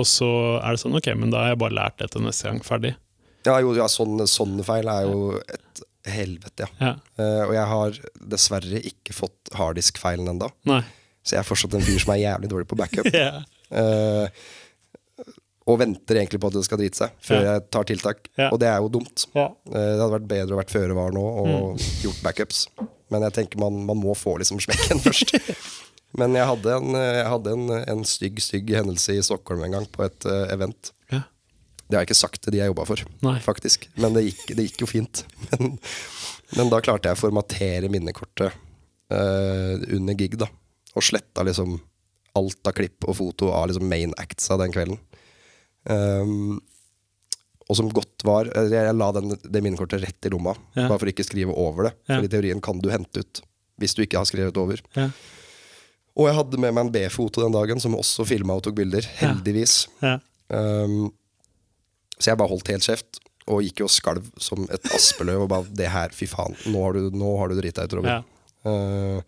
[0.00, 0.30] Og så
[0.62, 2.60] er det sånn Ok, men da har jeg bare lært dette neste gang.
[2.64, 2.96] Ferdig.
[3.46, 6.70] Ja, jo, ja sånne, sånne feil er jo et helvete, ja.
[6.80, 6.94] Ja.
[7.20, 7.98] Uh, og jeg har
[8.32, 10.48] dessverre ikke fått harddisk-feilen ennå.
[11.20, 13.10] Så jeg er fortsatt en fyr som er jævlig dårlig på backup.
[13.14, 13.42] yeah.
[13.74, 14.28] uh,
[15.70, 17.50] og venter egentlig på at det skal drite seg før Ja.
[17.52, 18.24] jeg tar tiltak.
[18.50, 19.26] Og det er jo dumt.
[19.36, 21.84] Eh, det hadde vært bedre å vært føre var nå og Mm.
[22.02, 22.62] gjort backups.
[23.12, 25.36] Men jeg tenker man, man må få liksom smekken først.
[26.18, 29.86] Men jeg hadde, en, jeg hadde en, en stygg stygg hendelse i Stockholm en gang,
[29.94, 30.90] på et uh, event.
[31.12, 31.20] Ja.
[31.90, 33.36] Det har jeg ikke sagt til de jeg jobba for, Nei.
[33.42, 33.88] faktisk.
[33.98, 35.24] Men det gikk, det gikk jo fint.
[35.50, 35.76] Men,
[36.56, 38.54] men da klarte jeg å formatere minnekortet
[39.14, 40.48] uh, under gig, da.
[40.98, 41.76] Og sletta liksom
[42.38, 44.98] alt av klipp og foto av liksom main acts av den kvelden.
[45.86, 46.58] Um,
[47.70, 50.88] og som godt var eh, Jeg, la den, det minnekortet rett i lomma, Ja.
[50.90, 51.92] bare for ikke å skrive over det.
[52.10, 52.16] Ja.
[52.18, 53.42] For i teorien kan du hente ut
[53.80, 54.82] hvis du ikke har skrevet over.
[54.98, 55.06] Ja.
[56.18, 59.06] Og jeg hadde med meg en B-foto den dagen, som også filma og tok bilder.
[59.22, 59.84] Heldigvis.
[60.02, 60.18] Ja.
[60.50, 61.12] Um,
[62.20, 65.46] så jeg bare holdt helt kjeft, og gikk jo og skalv som et aspeløv.
[65.46, 68.20] Og bare 'Det her, fy faen, nå har du, nå har du drita ut, Robin'.
[68.20, 68.22] Ja.
[68.60, 69.22] Uh,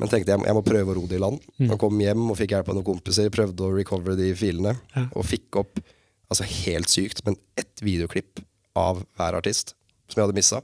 [0.00, 1.40] men tenkte jeg, jeg må prøve å ro det i land.
[1.60, 1.70] Mm.
[1.74, 3.28] Og kom hjem og fikk hjelp av noen kompiser.
[3.32, 4.72] Prøvde å recover de filene.
[4.96, 5.06] Ja.
[5.12, 5.80] Og fikk opp,
[6.32, 8.40] altså helt sykt, men ett videoklipp
[8.80, 9.74] av hver artist
[10.08, 10.62] som jeg hadde missa.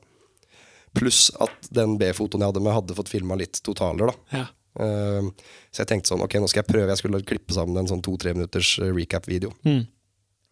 [0.96, 4.14] Pluss at den B-fotoen jeg hadde med, hadde fått filma litt totaler.
[4.14, 4.46] da Ja.
[4.76, 5.32] Uh,
[5.72, 6.88] så jeg tenkte sånn, ok, nå skal jeg prøve.
[6.92, 9.52] Jeg skulle klippe sammen en sånn to-tre minutters uh, recap-video.
[9.68, 9.86] Mm.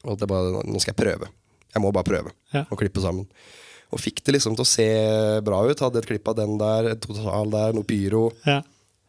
[0.05, 1.29] Og det bare, nå skal jeg prøve.
[1.75, 2.65] Jeg må bare prøve Ja.
[2.71, 3.27] å klippe sammen.
[3.93, 4.87] Og fikk det liksom til å se
[5.47, 5.81] bra ut.
[5.81, 8.33] Hadde et klipp av den der, et total der, noe pyro.
[8.47, 8.63] Ja.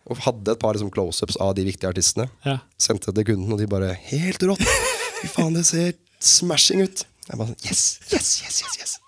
[0.06, 2.28] Og hadde et par liksom, close-ups av de viktige artistene.
[2.46, 2.60] Ja.
[2.78, 4.62] Sendte det til kunden, og de bare 'Helt rått!
[5.22, 9.00] Fy faen, det ser smashing ut!' Jeg bare Yes, yes, yes, yes, yes.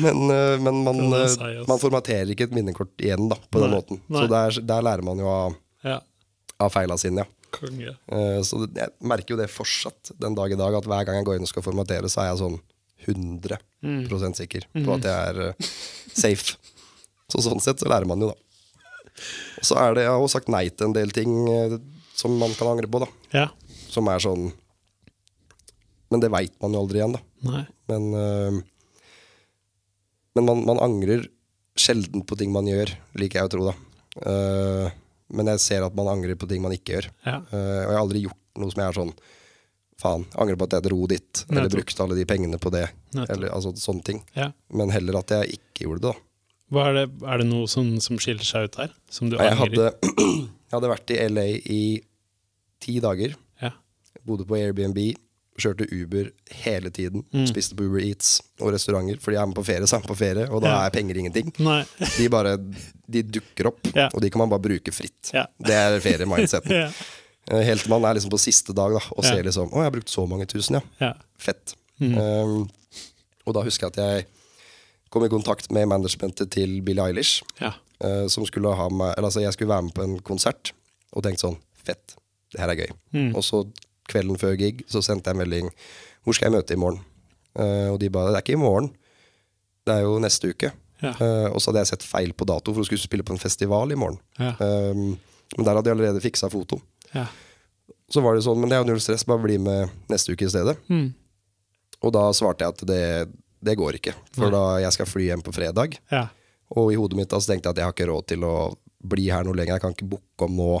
[0.00, 1.36] Men, uh, men man, ass.
[1.66, 4.00] man formaterer ikke et minnekort igjen da, på den måten.
[4.08, 4.20] nei.
[4.22, 6.00] Så der, der lærer man jo av, ja.
[6.60, 7.24] av feila sine, ja.
[7.52, 7.94] Konge.
[8.10, 11.18] Eh, Så det, jeg merker jo det fortsatt den dag i dag, at hver gang
[11.20, 12.60] jeg går inn og skal formatere, så er jeg sånn
[13.06, 14.06] 100 Mm.
[14.38, 15.70] sikker på at jeg er eh,
[16.14, 16.54] safe.
[17.32, 18.36] Så sånn sett så lærer man jo, da.
[19.58, 21.78] Og så er det, Jeg har også sagt nei til en del ting eh,
[22.14, 23.08] som man kan angre på, da.
[23.34, 23.48] Ja.
[23.90, 24.52] Som er sånn
[26.12, 27.20] Men det veit man jo aldri igjen, da.
[27.48, 27.64] Nei.
[27.88, 28.04] Men,
[30.36, 31.26] men man, man angrer
[31.76, 33.74] sjelden på ting man gjør, liker jeg å tro, da.
[34.28, 34.90] Eh,
[35.32, 37.08] men jeg ser at man angrer på ting man ikke gjør.
[37.26, 37.38] Ja.
[37.52, 39.14] Uh, og jeg har aldri gjort noe som jeg er sånn
[40.02, 41.76] Faen, angrer på at jeg dro dit, eller Nettopp.
[41.78, 42.86] brukte alle de pengene på det.
[43.30, 44.16] Eller altså sånne ting.
[44.34, 44.48] Ja.
[44.74, 46.10] Men heller at jeg ikke gjorde det,
[46.72, 46.80] da.
[46.82, 48.94] Er, det, er det noe som, som skiller seg ut her?
[49.12, 49.92] Som du Jeg angrer?
[49.92, 50.16] hadde,
[50.66, 51.44] jeg hadde vært i LA
[51.76, 51.82] i
[52.82, 53.36] ti dager.
[53.62, 53.70] Ja.
[54.26, 54.98] Bodde på Airbnb.
[55.60, 56.30] Kjørte Uber
[56.64, 57.24] hele tiden.
[57.32, 57.46] Mm.
[57.46, 59.18] Spiste på Uber Eats og restauranter.
[59.20, 60.86] Fordi jeg er med på ferie, så er jeg med på ferie, og da Ja.
[60.86, 61.52] er penger ingenting.
[62.16, 62.56] De bare,
[63.10, 64.08] de dukker opp, Ja.
[64.14, 65.30] og de kan man bare bruke fritt.
[65.34, 65.44] Ja.
[65.60, 66.70] Det er feriemindsetten.
[66.82, 66.90] Ja.
[67.50, 69.82] Eh, Helt til man er liksom på siste dag da, og ser liksom Å, jeg
[69.82, 71.12] har brukt så mange tusen, ja.
[71.38, 71.74] Fett.
[72.00, 72.16] Mm.
[72.16, 72.70] Um,
[73.46, 74.26] og da husker jeg at jeg
[75.10, 77.42] kom i kontakt med managementet til Billie Eilish.
[77.60, 77.72] Ja.
[78.00, 80.72] eh, som skulle ha meg Eller altså, jeg skulle være med på en konsert
[81.12, 82.14] og tenkte sånn Fett.
[82.52, 82.90] Det her er gøy.
[83.12, 83.34] Mm.
[83.36, 83.66] Og så
[84.12, 85.72] kvelden før gig så sendte jeg en melding
[86.22, 87.00] Hvor skal jeg møte i morgen?
[87.58, 88.92] Uh, og de ba Det er ikke i morgen.
[89.82, 90.70] Det er jo neste uke.
[91.02, 91.12] Ja.
[91.18, 93.42] Uh, og så hadde jeg sett feil på dato, for hun skulle spille på en
[93.42, 94.20] festival i morgen.
[94.38, 94.54] Ja.
[94.62, 95.16] Um,
[95.56, 96.78] men der hadde de allerede fiksa foto.
[97.12, 97.26] Ja.
[98.12, 100.46] Så var det sånn, men det er jo null stress, bare bli med neste uke
[100.46, 100.76] i stedet.
[100.92, 101.10] Mm.
[102.02, 103.02] Og da svarte jeg at det,
[103.64, 105.98] det går ikke, for da jeg skal fly hjem på fredag.
[106.12, 106.26] Ja.
[106.78, 108.54] Og i hodet mitt da, så tenkte jeg at jeg har ikke råd til å
[109.12, 109.76] bli her noe lenger.
[109.76, 110.72] Jeg kan ikke booke om nå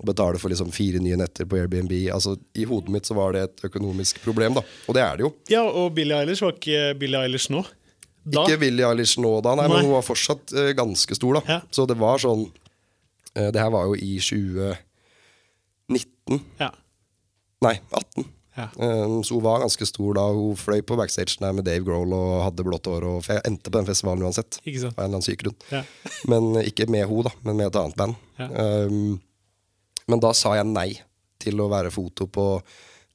[0.00, 1.92] og betale for liksom fire nye netter på Airbnb.
[2.14, 4.62] Altså, I hodet mitt så var det et økonomisk problem, da.
[4.88, 5.30] Og det er det jo.
[5.52, 7.60] ja, og Billie Eilish var ikke Billie Eilish nå?
[8.24, 8.46] Da?
[8.46, 9.76] Ikke Billie Eilish nå da, nei, Nei.
[9.76, 11.56] men hun var fortsatt uh, ganske stor, da.
[11.56, 11.60] Ja.
[11.72, 16.44] Så det var sånn uh, Det her var jo i 2019.
[16.60, 16.70] Ja.
[17.64, 18.24] Nei, 18.
[18.56, 18.66] Ja.
[18.76, 20.24] Um, så hun var ganske stor da.
[20.36, 23.06] Hun fløy på backstagen med Dave Grohl og hadde blått hår.
[23.08, 24.60] Og, for jeg endte på den festivalen uansett.
[24.64, 24.96] Ikke sant?
[24.96, 25.58] Av en eller annen syk grunn.
[25.72, 25.82] Ja.
[26.30, 28.14] Men ikke med henne, da, men med et annet band.
[28.40, 28.46] Ja.
[28.88, 29.18] Um,
[30.10, 30.90] men da sa jeg nei
[31.40, 32.46] til å være foto på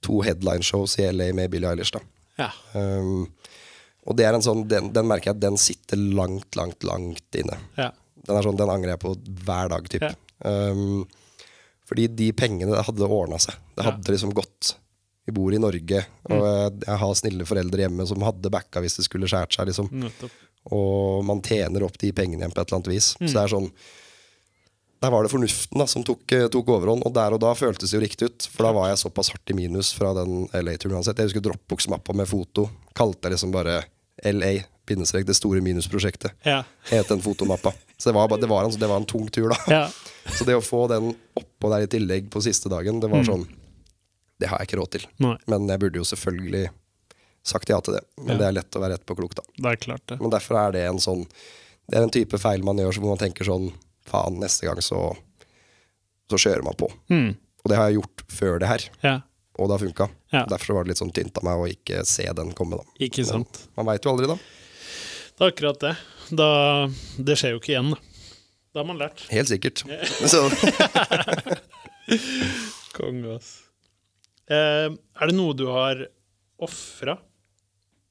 [0.06, 1.94] to headline-shows i LA med Billie Eilish.
[1.96, 2.02] da.
[2.40, 2.50] Ja.
[2.74, 3.28] Um,
[4.06, 7.40] og det er en sånn, den, den merker jeg at den sitter langt, langt, langt
[7.40, 7.58] inne.
[7.78, 7.90] Ja.
[8.26, 9.16] Den, er sånn, den angrer jeg på
[9.46, 10.06] hver dag, typ.
[10.06, 10.16] Ja.
[10.46, 11.06] Um,
[11.86, 13.58] fordi de pengene hadde ordna seg.
[13.78, 14.76] Det hadde liksom gått.
[15.26, 19.00] Vi bor i Norge, og jeg, jeg har snille foreldre hjemme som hadde backa hvis
[19.00, 19.70] det skulle skjært seg.
[19.70, 19.90] liksom.
[20.76, 23.14] Og man tjener opp de pengene igjen på et eller annet vis.
[23.18, 23.70] Så det er sånn
[25.06, 27.92] Der var det fornuften da, som tok, eh, tok overhånd, og der og da føltes
[27.92, 28.46] det jo riktig ut.
[28.50, 31.20] For da var jeg såpass hardt i minus fra den LA-turen uansett.
[31.22, 32.70] Jeg husker Dropbox-mappa med foto.
[32.98, 33.84] Kalte jeg liksom bare
[34.26, 36.34] LA, bindestrek, det store minusprosjektet.
[36.48, 36.64] Ja.
[36.90, 37.74] Het den fotomappa.
[37.98, 39.60] Så det var, det, var en, det var en tung tur, da.
[39.70, 39.84] Ja.
[40.34, 43.46] Så det å få den oppå der i tillegg på siste dagen, det var sånn
[44.42, 45.06] Det har jeg ikke råd til.
[45.24, 46.66] Nei, Men jeg burde jo selvfølgelig
[47.46, 48.02] sagt ja til det.
[48.18, 48.38] Men Ja.
[48.42, 49.44] det er lett å være rett på klok, da.
[49.62, 50.18] det er klart det.
[50.20, 51.28] Men derfor er det en sånn
[51.88, 53.70] Det er en type feil man gjør hvor man tenker sånn
[54.06, 55.00] Faen, neste gang så
[56.30, 56.88] Så kjører man på.
[57.14, 57.32] Mm.
[57.64, 59.16] Og det har jeg gjort før det her, Ja.
[59.60, 60.08] og det har funka.
[60.34, 60.46] Ja.
[60.50, 62.86] Derfor var det litt sånn tynt av meg å ikke se den komme, da.
[63.00, 63.68] Ikke sant.
[63.76, 64.36] Men Man veit jo aldri, da.
[65.38, 65.94] Det er akkurat det.
[66.32, 66.50] Da,
[67.22, 68.00] det skjer jo ikke igjen, da.
[68.74, 69.22] Da har man lært.
[69.30, 69.84] Helt sikkert.
[72.98, 73.54] Konge, ass.
[74.50, 76.06] Eh, er det noe du har
[76.62, 77.18] ofra?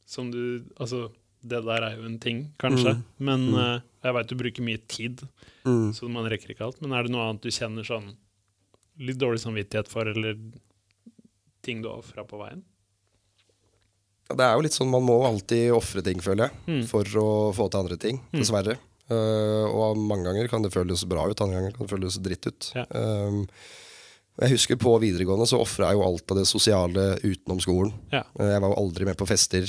[0.07, 1.09] Som du Altså,
[1.45, 2.97] det der er jo en ting, kanskje.
[3.23, 5.25] Men eh, jeg veit du bruker mye tid,
[5.69, 5.91] mm.
[5.97, 6.81] så man rekker ikke alt.
[6.85, 8.15] Men er det noe annet du kjenner sånn
[9.05, 10.39] litt dårlig samvittighet for, eller
[11.65, 12.65] ting du ofra på veien?
[14.31, 16.83] Ja, Det er jo litt sånn, Man må alltid ofre ting, føler jeg, Mm.
[16.89, 18.21] for å få til andre ting.
[18.33, 18.79] Dessverre.
[19.05, 22.47] Uh, og mange ganger kan det føles bra ut, andre ganger kan det føles dritt
[22.49, 22.71] ut.
[22.73, 22.87] Ja.
[22.89, 23.43] Um,
[24.41, 27.93] jeg husker På videregående så ofra jeg jo alt av det sosiale utenom skolen.
[28.11, 28.25] Ja.
[28.35, 29.69] Eh, jeg var jo aldri med på fester.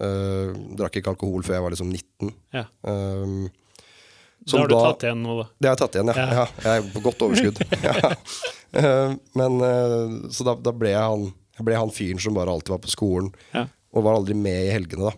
[0.00, 2.30] Eh, drakk ikke alkohol før jeg var liksom 19.
[2.56, 2.64] ja.
[2.88, 3.50] Um,
[4.48, 5.46] Da har du da- tatt igjen nå, da.
[5.60, 6.14] Det har jeg tatt igjen, ja.
[6.16, 6.28] Ja.
[6.38, 6.46] ja.
[6.64, 7.58] jeg er på godt overskudd.
[7.88, 8.12] ja.
[8.80, 11.24] Eh, Men uh, Så da, da ble jeg han
[11.58, 13.66] Jeg ble han fyren som bare alltid var på skolen, Ja.
[13.92, 15.12] og var aldri med i helgene, da.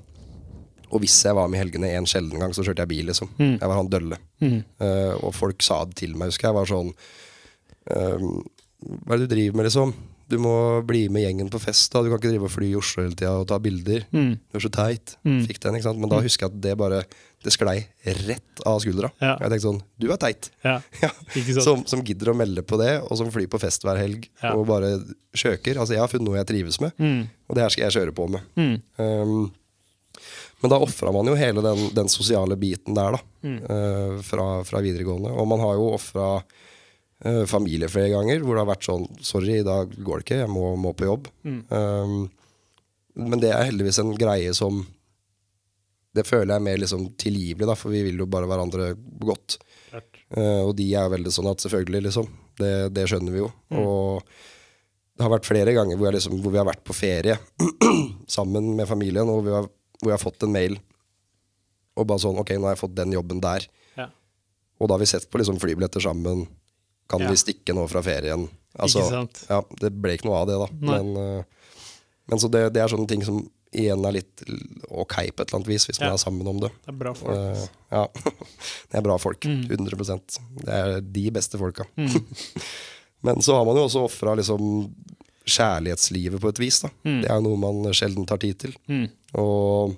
[0.92, 3.30] Og hvis jeg var med i helgene en sjelden gang, så kjørte jeg bil, liksom.
[3.38, 4.18] Jeg var han dølle.
[4.42, 4.58] Mm.
[4.82, 6.56] Uh, og folk sa det til meg, husker jeg.
[6.58, 6.90] var sånn
[7.94, 8.26] uh,
[9.06, 9.94] Hva er det du driver med, liksom?
[10.32, 10.52] Du må
[10.88, 11.92] bli med gjengen på fest.
[11.92, 14.06] da Du kan ikke drive og fly i Oslo hele tida og ta bilder.
[14.16, 14.32] Mm.
[14.48, 15.14] Du er så teit.
[15.28, 15.42] Mm.
[15.50, 16.00] Fikk den, ikke sant?
[16.00, 17.02] Men da husker jeg at det bare
[17.42, 17.76] Det sklei
[18.26, 19.10] rett av skuldra.
[19.20, 19.32] Ja.
[19.42, 20.50] Jeg tenkte sånn Du er teit.
[20.64, 20.76] Ja.
[21.02, 21.10] Ja.
[21.60, 24.64] Som, som gidder å melde på det, og som flyr på fest hver helg og
[24.68, 24.92] bare
[25.36, 25.76] kjøker.
[25.82, 27.26] Altså, jeg har funnet noe jeg trives med, Mm.
[27.48, 28.46] og det her skal jeg kjøre på med.
[28.56, 28.76] Mm.
[29.02, 29.50] Um,
[30.62, 33.20] men da ofra man jo hele den, den sosiale biten der, da.
[33.42, 33.56] Mm.
[33.66, 35.32] eh, fra, fra videregående.
[35.34, 36.28] Og man har jo ofra
[37.26, 40.40] uh, familie flere ganger, hvor det har vært sånn Sorry, i dag går det ikke,
[40.44, 41.28] jeg må, må på jobb.
[41.46, 41.60] Mm.
[41.70, 42.16] Um,
[43.18, 44.80] men det er heldigvis en greie som
[46.16, 48.92] Det føler jeg er mer liksom tilgivelig, da, for vi vil jo bare hverandre
[49.24, 49.58] godt.
[50.32, 52.28] Eh, og de er veldig sånn at selvfølgelig, liksom.
[52.60, 53.48] Det, det skjønner vi jo.
[53.80, 54.22] Og
[55.16, 57.36] det har vært flere ganger hvor, liksom, hvor vi har vært på ferie
[58.36, 59.68] sammen med familien, og vi har,
[60.00, 60.78] hvor jeg har fått en mail
[61.92, 63.66] og bare sånn Ok, nå har jeg fått den jobben der.
[63.98, 64.08] Ja.
[64.80, 66.46] Og da har vi sett på liksom flybilletter sammen.
[67.12, 67.30] Kan Ja.
[67.30, 68.46] vi stikke nå fra ferien?
[68.72, 69.42] Altså, Ikke sant?
[69.50, 70.68] Ja, det ble ikke noe av det, da.
[70.80, 71.66] Men, eh,
[72.32, 73.42] men så det, det er sånne ting som
[73.72, 74.42] igjen er litt
[74.92, 76.70] ok på et eller annet vis, hvis man er sammen om det.
[76.84, 77.36] Det er bra folk.
[77.36, 78.02] Uh, ja.
[78.92, 79.44] Det er bra folk.
[79.48, 79.62] Mm.
[79.88, 81.86] 100% Det er de beste folka.
[83.24, 84.62] Men så har man jo også ofra liksom
[85.48, 86.80] kjærlighetslivet på et vis.
[86.84, 88.74] da Det er jo noe man sjelden tar tid til.
[88.90, 89.06] Mm.
[89.40, 89.96] Og,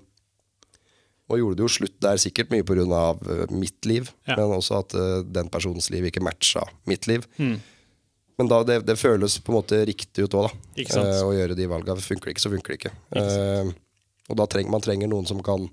[1.31, 2.85] og gjorde det jo slutt der sikkert mye pga.
[3.25, 4.37] Uh, mitt liv, Ja.
[4.37, 7.25] men også at eh, den personens liv ikke matcha mitt liv.
[7.39, 7.57] Mm.
[8.39, 10.83] Men da, det, det føles på en måte riktig ut òg, da.
[10.83, 11.95] Eh, å gjøre de valga.
[12.03, 12.95] Funker det ikke, så funker det ikke.
[13.15, 13.73] Ikke Eh,
[14.33, 15.67] og da trenger man trenger noen som kan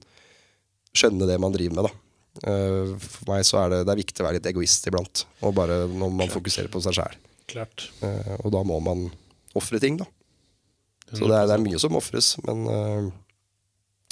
[0.91, 2.47] skjønne det man driver med, da.
[2.51, 5.23] Eh, for meg så er det, det er viktig å være litt egoist iblant.
[5.41, 7.15] Og bare når man fokuserer på seg sjæl.
[7.51, 7.89] Klart.
[8.43, 9.09] og da må man
[9.59, 10.05] ofre ting, da.
[11.11, 13.09] Så det er, det er mye som ofres, men eh,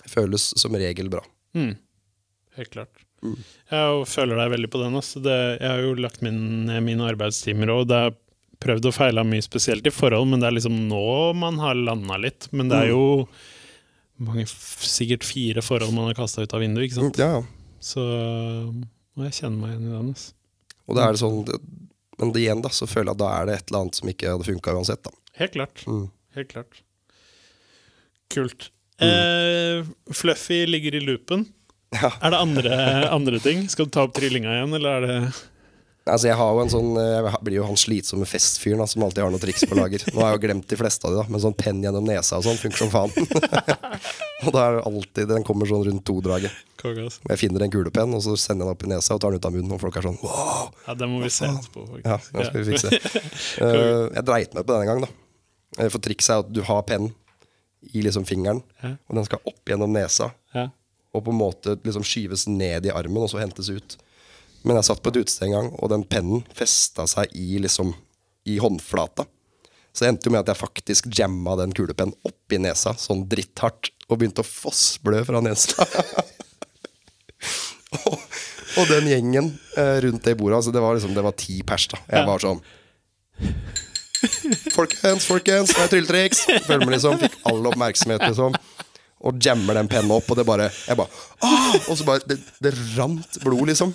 [0.10, 1.22] føles som regel bra.
[1.58, 1.76] Mm.
[2.58, 3.06] Helt klart.
[3.24, 3.36] Mm.
[3.72, 4.98] Jeg føler deg veldig på den.
[5.00, 5.22] Altså.
[5.24, 6.42] Det, jeg har jo lagt min,
[6.86, 8.18] mine arbeidstimer, og det er
[8.60, 11.04] prøvd og feila mye, spesielt i forhold, men det er liksom nå
[11.40, 12.50] man har landa litt.
[12.52, 12.96] Men det er Mm.
[12.96, 13.28] jo
[14.20, 17.20] mange, sikkert fire forhold man har kasta ut av vinduet, ikke sant.
[17.22, 17.44] Ja, ja.
[17.80, 18.04] Så
[19.24, 20.10] jeg kjenne meg igjen i den.
[20.12, 20.34] Altså.
[20.90, 21.60] Og det er sånn det,
[22.20, 24.10] Men det igjen, da, så føler jeg at da er det et eller annet som
[24.12, 25.04] ikke hadde funka uansett.
[25.08, 25.12] da.
[25.40, 25.84] Helt klart.
[25.88, 26.10] Mm.
[26.36, 26.82] Helt klart.
[28.30, 28.70] Kult.
[29.00, 31.46] Eh, Fluffy ligger i loopen.
[31.96, 32.12] Ja.
[32.22, 32.76] Er det andre,
[33.10, 33.64] andre ting?
[33.70, 35.22] Skal du ta opp trillinga igjen, eller er det
[36.10, 39.24] Altså jeg har jo en sånn eh, Jeg blir jo han slitsomme festfyren som alltid
[39.24, 40.04] har noen triks på lager.
[40.10, 42.40] Nå har jeg jo glemt de fleste av de, da men sånn penn gjennom nesa
[42.40, 43.14] og sånn funker som faen.
[44.46, 46.56] og da er det alltid Den kommer sånn rundt to-draget.
[46.80, 49.44] Jeg finner en kulepenn, og så sender jeg den opp i nesa og tar den
[49.44, 50.70] ut av munnen, og folk er sånn wow!
[50.88, 52.94] Ja, det må vi se etterpå, Ja, det skal vi fikse.
[53.60, 55.90] uh, jeg dreit meg på denne gang, da.
[55.92, 57.12] For trikset er at du har penn
[57.94, 58.96] i liksom fingeren, Ja.
[59.08, 60.32] og den skal opp gjennom nesa.
[60.54, 60.70] Ja.
[61.14, 63.96] og på en måte liksom skyves ned i armen og så hentes ut.
[64.64, 67.96] Men jeg satt på et utested en gang, og den pennen festa seg i liksom
[68.46, 69.26] i håndflata.
[69.94, 73.24] Så det endte jo med at jeg faktisk jamma den kulepennen opp i nesa, sånn
[73.32, 75.82] dritthardt, og begynte å fossblø fra nesa.
[78.06, 78.20] og,
[78.78, 79.50] og den gjengen
[79.82, 81.98] eh, rundt det bordet, altså det var liksom Det var ti pers, da.
[82.12, 82.62] Jeg var sånn
[84.76, 86.44] Folkens, folkens, det er trylletriks!
[86.68, 88.58] Føler meg liksom, Fikk all oppmerksomhet, liksom.
[89.20, 91.12] Og jammer den pennen opp, og det bare Jeg bare
[91.44, 91.78] Åh!
[91.92, 93.94] Og så bare Det, det rant blod, liksom.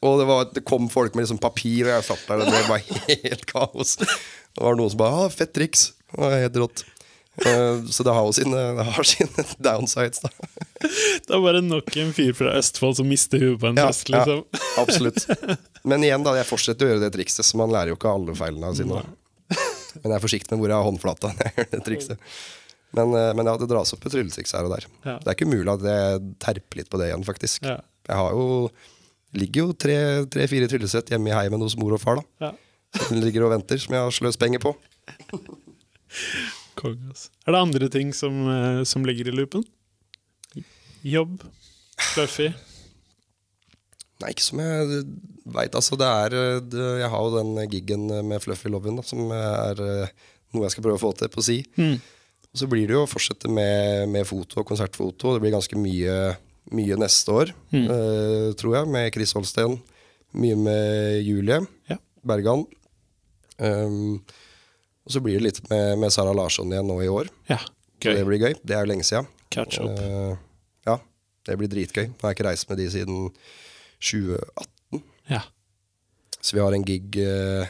[0.00, 2.62] Og det, var, det kom folk med liksom papir, og jeg satt der, og det
[2.70, 3.98] var helt kaos.
[4.00, 5.90] Det var noen som bare ah, 'Fett triks'.
[6.08, 6.84] Det var helt rått.
[7.44, 8.62] Eh, så det har jo sine,
[9.10, 10.32] sine downsides, da.
[11.26, 14.44] Det er bare nok en fyr fra Østfold som mister huet på en Ja, liksom.
[14.44, 15.26] ja, absolutt.
[15.84, 18.36] Men igjen, da, jeg fortsetter å gjøre det trikset, så man lærer jo ikke alle
[18.38, 19.02] feilene sine.
[19.50, 22.24] Men jeg er forsiktig med hvor jeg har håndflata når jeg gjør det trikset.
[22.96, 24.86] Men, eh, men ja, det dras opp et trylletriks her og der.
[25.04, 25.18] Ja.
[25.22, 27.68] Det er ikke umulig at jeg terper litt på det igjen, faktisk.
[27.68, 28.70] Jeg har jo
[29.36, 32.18] ligger jo tre-fire tre, tryllesett hjemme i heimen hos mor og far.
[32.40, 32.52] da Ja.
[33.06, 34.72] Som ligger og venter, som jeg har sløst penger på.
[36.80, 37.28] Kong, altså.
[37.46, 39.62] Er det andre ting som, eh, som ligger i loopen?
[41.06, 41.42] Jobb?
[42.14, 42.50] Fluffy?
[44.20, 45.02] Nei, ikke som jeg
[45.48, 45.74] veit.
[45.78, 49.30] Altså, det er eh, det, Jeg har jo den giggen med Fluffy Lovin da, som
[49.32, 50.10] er eh,
[50.52, 51.58] noe jeg skal prøve å få til på si.
[52.50, 55.36] Og så blir det jo å fortsette med, med foto og konsertfoto.
[55.36, 56.16] Det blir ganske mye,
[56.74, 59.78] mye neste år, eh, tror jeg, med Chris Holsten.
[60.36, 61.96] Mye med Julie Ja.
[62.26, 62.66] Bergan.
[63.60, 64.20] Um,
[65.06, 67.28] og så blir det litt med, med Sara Larsson igjen nå i år.
[67.48, 67.58] Ja,
[68.00, 68.54] Så det blir gøy.
[68.62, 69.26] Det er jo lenge siden.
[69.52, 69.90] Catch up.
[69.98, 70.36] Ja,
[71.50, 72.06] det blir dritgøy.
[72.12, 73.26] Nå har jeg ikke reist med de siden
[74.00, 75.02] 2018.
[75.30, 75.42] Ja.
[76.40, 77.68] Så vi har en gig eh,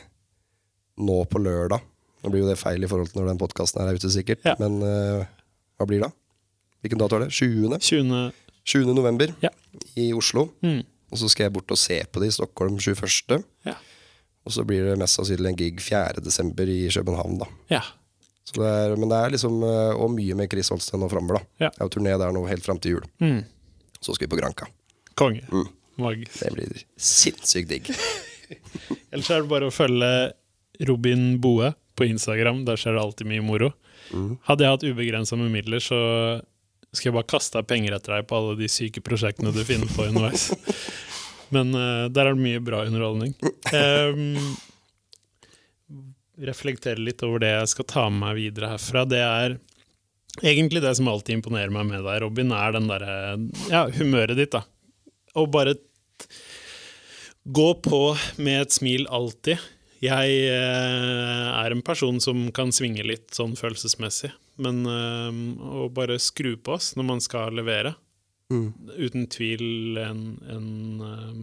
[1.01, 1.83] nå på lørdag.
[2.22, 4.45] Nå blir jo det feil i forhold til når den podkasten er ute, sikkert.
[4.47, 4.55] Ja.
[4.61, 5.24] Men eh,
[5.81, 6.11] hva blir det?
[6.85, 7.33] Hvilken dato er det?
[7.37, 7.76] 20.
[7.81, 8.20] 20.
[8.70, 8.95] 20.
[8.97, 9.51] november Ja.
[9.99, 10.49] i Oslo.
[10.64, 10.83] Mm.
[11.11, 13.41] Og så skal jeg bort og se på det i Stockholm 21.
[13.66, 13.74] Ja.
[14.47, 16.22] Og så blir det mest sannsynlig en gig 4.
[16.24, 17.41] desember i København.
[17.43, 17.49] da.
[17.74, 17.83] ja.
[18.51, 21.37] Så det er, men det er liksom eh, Og mye med Chris Holsten nå framover.
[21.39, 21.66] da.
[21.66, 21.68] Ja.
[21.74, 23.05] Det er jo turné der nå helt fram til jul.
[23.22, 23.43] Mm.
[24.01, 24.69] Så skal vi på Granka.
[25.15, 25.45] Konge.
[25.53, 25.69] Mm.
[26.01, 26.39] Magisk.
[26.41, 27.91] Det blir sinnssykt digg.
[29.13, 30.11] Ellers er det bare å følge
[30.89, 32.65] Robin Boe på Instagram.
[32.69, 33.73] Der skjer det alltid mye moro.
[34.49, 35.99] Hadde jeg hatt ubegrensa med midler, så
[36.91, 40.09] skal jeg bare kaste penger etter deg på alle de syke prosjektene du finner på
[40.09, 40.49] underveis.
[41.55, 43.35] Men uh, der er det mye bra underholdning.
[43.75, 44.35] Um,
[46.41, 49.05] reflektere litt over det jeg skal ta med meg videre herfra.
[49.07, 49.57] Det er
[50.43, 53.14] egentlig det som alltid imponerer meg med deg, Robin, er den derre
[53.70, 54.64] ja, humøret ditt, da.
[55.39, 55.76] Og bare
[57.51, 58.01] Gå på
[58.45, 59.57] med et smil alltid.
[60.05, 64.28] Jeg eh, er en person som kan svinge litt sånn følelsesmessig,
[64.61, 65.39] men eh,
[65.81, 67.95] å bare skru på oss når man skal levere,
[68.51, 70.22] uten tvil en,
[70.53, 70.68] en
[71.09, 71.41] eh,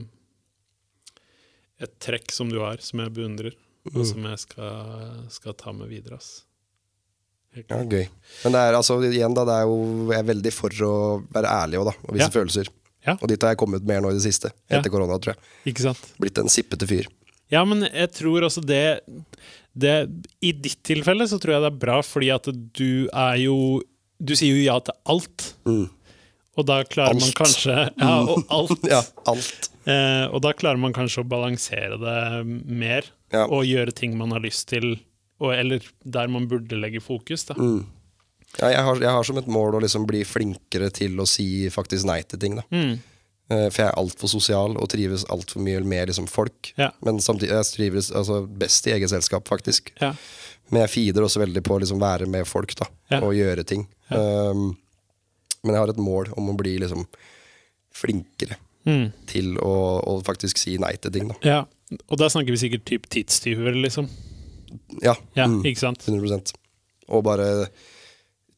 [1.86, 3.58] et trekk som du har, som jeg beundrer,
[3.94, 6.18] og som jeg skal, skal ta med videre.
[6.18, 6.47] Ass.
[7.70, 8.08] Ja, gøy.
[8.44, 9.78] Men det er altså, igjen da, det er jo,
[10.12, 10.94] jeg er veldig for å
[11.34, 12.34] være ærlig også, da, og vise Ja.
[12.36, 12.72] følelser.
[13.08, 13.14] Ja.
[13.22, 15.44] Og dit har jeg kommet mer nå i det siste, etter korona, tror jeg.
[15.74, 16.02] Ikke sant?
[16.20, 17.08] Blitt en sippete fyr.
[17.50, 19.00] Ja, men jeg tror også det,
[19.74, 19.94] det
[20.44, 23.82] I ditt tilfelle så tror jeg det er bra, fordi at du er jo
[24.20, 25.54] Du sier jo ja til alt.
[26.58, 28.84] Og da klarer man kanskje Ja, og alt.
[28.92, 29.70] Ja, alt.
[29.88, 32.18] Eh, og da klarer man kanskje å balansere det
[32.68, 33.46] mer, Ja.
[33.48, 34.98] og gjøre ting man har lyst til,
[35.40, 37.46] og, eller der man burde legge fokus.
[37.50, 37.54] Da.
[37.60, 37.86] Mm.
[38.62, 41.68] Ja, jeg, har, jeg har som et mål å liksom bli flinkere til å si
[41.74, 42.56] faktisk nei til ting.
[42.62, 42.64] Da.
[42.74, 42.96] Mm.
[43.50, 46.72] Eh, For jeg er altfor sosial og trives altfor mye med liksom, folk.
[46.80, 46.90] Ja.
[47.06, 49.92] Men samtidig jeg trives altså, best i eget selskap, faktisk.
[50.02, 50.14] Ja.
[50.72, 53.22] Men jeg feeder også veldig på å liksom, være med folk da, Ja.
[53.24, 53.86] og gjøre ting.
[54.12, 54.74] Um,
[55.64, 57.06] men jeg har et mål om å bli liksom,
[57.96, 58.58] flinkere
[58.88, 59.10] Mm.
[59.28, 59.72] til å,
[60.08, 61.28] å faktisk si nei til ting.
[61.28, 61.36] Da.
[61.44, 61.58] ja.
[62.08, 64.08] Og da snakker vi sikkert typ tidstyver, liksom.
[65.02, 66.04] Ja, Ja, mm, ikke sant?
[66.08, 66.54] 100%
[67.10, 67.68] Og bare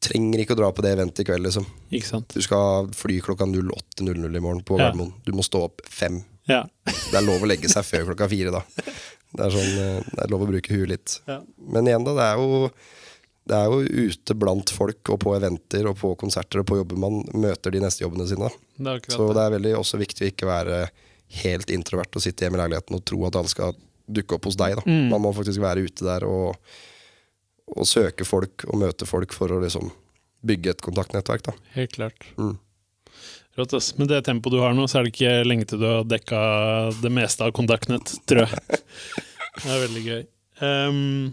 [0.00, 1.44] trenger ikke å dra på det eventet i kveld.
[1.44, 1.66] Liksom.
[1.92, 2.32] Ikke sant?
[2.32, 4.86] Du skal fly klokka 08.00 i morgen på Ja.
[4.88, 5.12] Gardermoen.
[5.26, 6.22] Du må stå opp fem.
[6.48, 6.62] Ja.
[6.86, 8.62] Det er lov å legge seg før klokka fire da.
[9.30, 11.18] Det er, sånn, eh, det er lov å bruke huet litt.
[11.28, 11.40] Ja.
[11.60, 12.14] Men igjen, da.
[12.16, 12.70] Det er, jo,
[13.46, 16.98] det er jo ute blant folk og på eventer og på konserter og på jobber
[16.98, 18.48] man møter de neste jobbene sine.
[18.80, 19.36] Det Så det.
[19.36, 20.80] det er veldig også viktig å ikke være
[21.44, 23.76] helt introvert og sitte hjemme i leiligheten og tro at alle skal
[24.12, 24.76] dukke opp hos deg.
[24.80, 24.84] da.
[24.86, 25.08] Mm.
[25.12, 26.56] Man må faktisk være ute der og,
[27.76, 29.90] og søke folk og møte folk for å liksom
[30.46, 31.44] bygge et kontaktnettverk.
[31.50, 31.54] da.
[31.76, 32.26] Helt klart.
[32.40, 32.56] Mm.
[33.58, 33.90] Rått, ass.
[33.98, 36.40] Med det tempoet du har nå, så er det ikke lenge til du har dekka
[37.02, 38.80] det meste av kontaktnett, tror jeg.
[39.60, 40.20] Det er veldig gøy.
[40.62, 41.32] Um,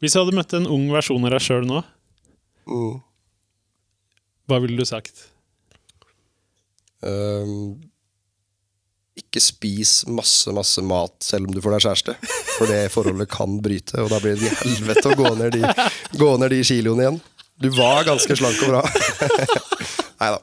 [0.00, 1.82] hvis du hadde møtt en ung versjon av deg sjøl nå,
[2.64, 2.94] Mm.
[4.48, 5.26] hva ville du sagt?
[7.04, 7.74] Ehm,
[9.18, 12.14] ikke spis masse, masse mat selv om du får deg kjæreste.
[12.56, 15.62] For det forholdet kan bryte, og da blir det helvete å gå ned de,
[16.18, 17.20] gå ned de kiloene igjen.
[17.62, 18.82] Du var ganske slank og bra.
[20.22, 20.42] Nei da.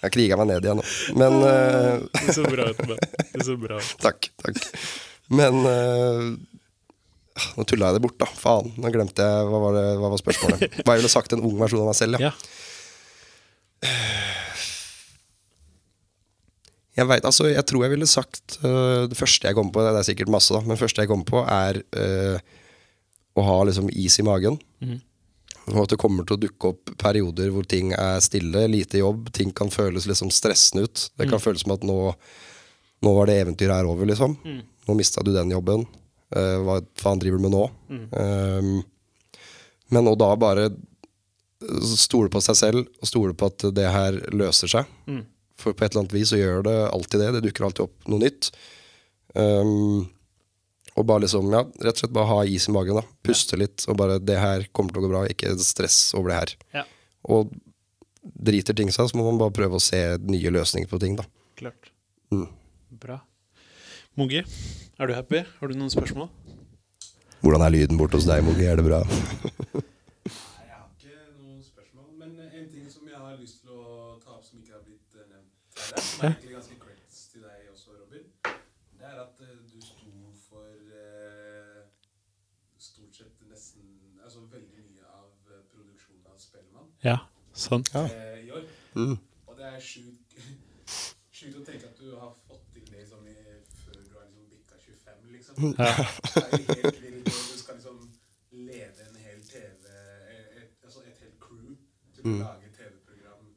[0.00, 0.84] Jeg kriga meg ned igjen nå.
[1.20, 2.78] Men eh, Det så bra ut.
[3.34, 3.90] Det så bra ut.
[4.00, 4.30] Takk.
[4.40, 4.62] takk.
[5.30, 6.30] Men uh,
[7.58, 8.26] Nå tulla jeg det bort, da.
[8.26, 8.72] Faen.
[8.80, 10.80] Nå glemte jeg hva var, det, hva var spørsmålet.
[10.80, 12.32] Hva jeg ville sagt til en ung versjon av meg selv, ja.
[12.32, 13.96] Ja.
[17.00, 19.92] Jeg vet, altså, jeg tror jeg ville sagt uh, Det første jeg kommer på, det
[19.96, 22.58] er sikkert masse, da, men det første jeg kommer på, er uh,
[23.38, 24.58] å ha liksom is i magen.
[25.70, 29.28] Og at det kommer til å dukke opp perioder hvor ting er stille, lite jobb,
[29.36, 31.06] ting kan føles liksom stressende ut.
[31.20, 31.98] Det kan føles som at nå,
[33.06, 34.34] nå var det eventyret her over, liksom.
[34.88, 35.86] Nå mista du den jobben.
[36.34, 37.64] Uh, hva faen driver du med nå?
[38.16, 38.80] Um,
[39.94, 40.68] men å da bare
[41.98, 44.90] stole på seg selv og stole på at det her løser seg.
[45.60, 47.30] For på et eller annet vis så gjør det alltid det.
[47.36, 48.50] Det dukker alltid opp noe nytt.
[49.34, 50.08] Um,
[50.98, 52.98] og bare liksom, ja, rett og slett bare ha is i magen.
[52.98, 55.28] da Puste litt og bare 'Det her kommer til å gå bra'.
[55.30, 56.56] Ikke stress over det her.
[56.74, 56.84] Ja,
[57.24, 57.52] Og
[58.24, 61.16] driter ting seg, så må man bare prøve å se nye løsninger på ting.
[61.16, 61.24] da
[61.60, 61.90] klart.
[62.32, 62.48] Mm.
[63.00, 63.20] Bra.
[64.16, 64.40] Mogi,
[64.98, 65.44] er du happy?
[65.60, 66.28] Har du noen spørsmål?
[67.40, 68.64] Hvordan er lyden borte hos deg, Mogi?
[68.64, 69.00] Er det bra?
[69.04, 72.08] Nei, jeg har ikke noen spørsmål.
[72.20, 75.16] Men en ting som jeg har lyst til å ta opp som ikke har blitt
[75.16, 78.26] eh, nevnt her, som er egentlig ganske creds til deg også, Robin,
[79.00, 81.82] det er at eh, du sto for eh,
[82.78, 87.16] stort sett nesten Altså veldig mye av eh, produksjonen av Spellemann Ja,
[87.56, 87.84] sånn.
[87.94, 88.02] Ja.
[88.04, 88.66] eh, i år.
[88.94, 89.16] Mm.
[89.48, 90.36] Og det er sjukt
[91.40, 93.36] sjuk å tenke at du har fått til det liksom, i,
[93.80, 95.72] før du har liksom bikka 25, liksom.
[95.80, 95.94] Ja.
[95.96, 97.30] Det er jo helt vilt.
[97.32, 98.02] Du skal liksom
[98.52, 99.88] lede en hel TV
[100.60, 101.72] et, altså et helt crew
[102.14, 103.48] til å lage TV-program.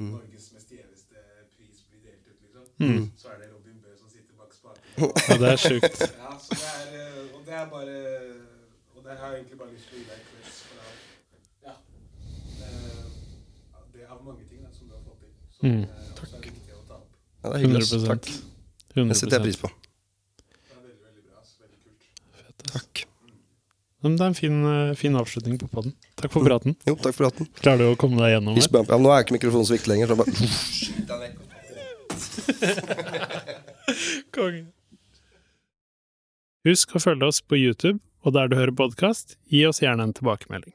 [0.00, 2.65] Norges mest gjeveste pris blir delt ut, liksom.
[2.78, 3.10] Mm.
[3.16, 4.82] Så er det Robin Bøe som sitter bak spaken.
[5.28, 6.00] Ja, det er sjukt.
[6.20, 7.96] Ja, så det er, eh, og det er bare
[8.96, 10.96] Og der har jeg egentlig bare lyst til å gi deg creds for at
[11.66, 11.74] Ja.
[12.60, 13.04] eh,
[13.94, 15.32] Det er av mange ting da, som du har fått til.
[15.56, 15.82] Som Mm.
[15.82, 15.88] eh,
[16.20, 17.08] også er viktig å ta opp.
[17.42, 17.82] Ja, det er hyggelig.
[17.82, 17.92] ass.
[17.92, 18.24] 100 Takk.
[18.96, 19.68] Det setter jeg pris på.
[19.68, 21.40] Det er veldig, veldig bra.
[21.44, 22.72] Så Veldig kult.
[22.72, 23.04] Takk.
[24.02, 25.92] Men det er en fin, fin avslutning på podden.
[26.16, 26.76] Takk for praten.
[26.86, 27.48] Jo, takk for praten.
[27.60, 28.68] Klarer du å komme deg gjennom Her?
[28.68, 28.88] det?
[28.88, 30.06] Ja, nå er ikke mikrofonen så viktig lenger.
[30.12, 31.32] Så bare
[34.36, 34.66] Konge.
[36.66, 40.16] Husk å følge oss på YouTube, og der du hører podkast, gi oss gjerne en
[40.16, 40.74] tilbakemelding.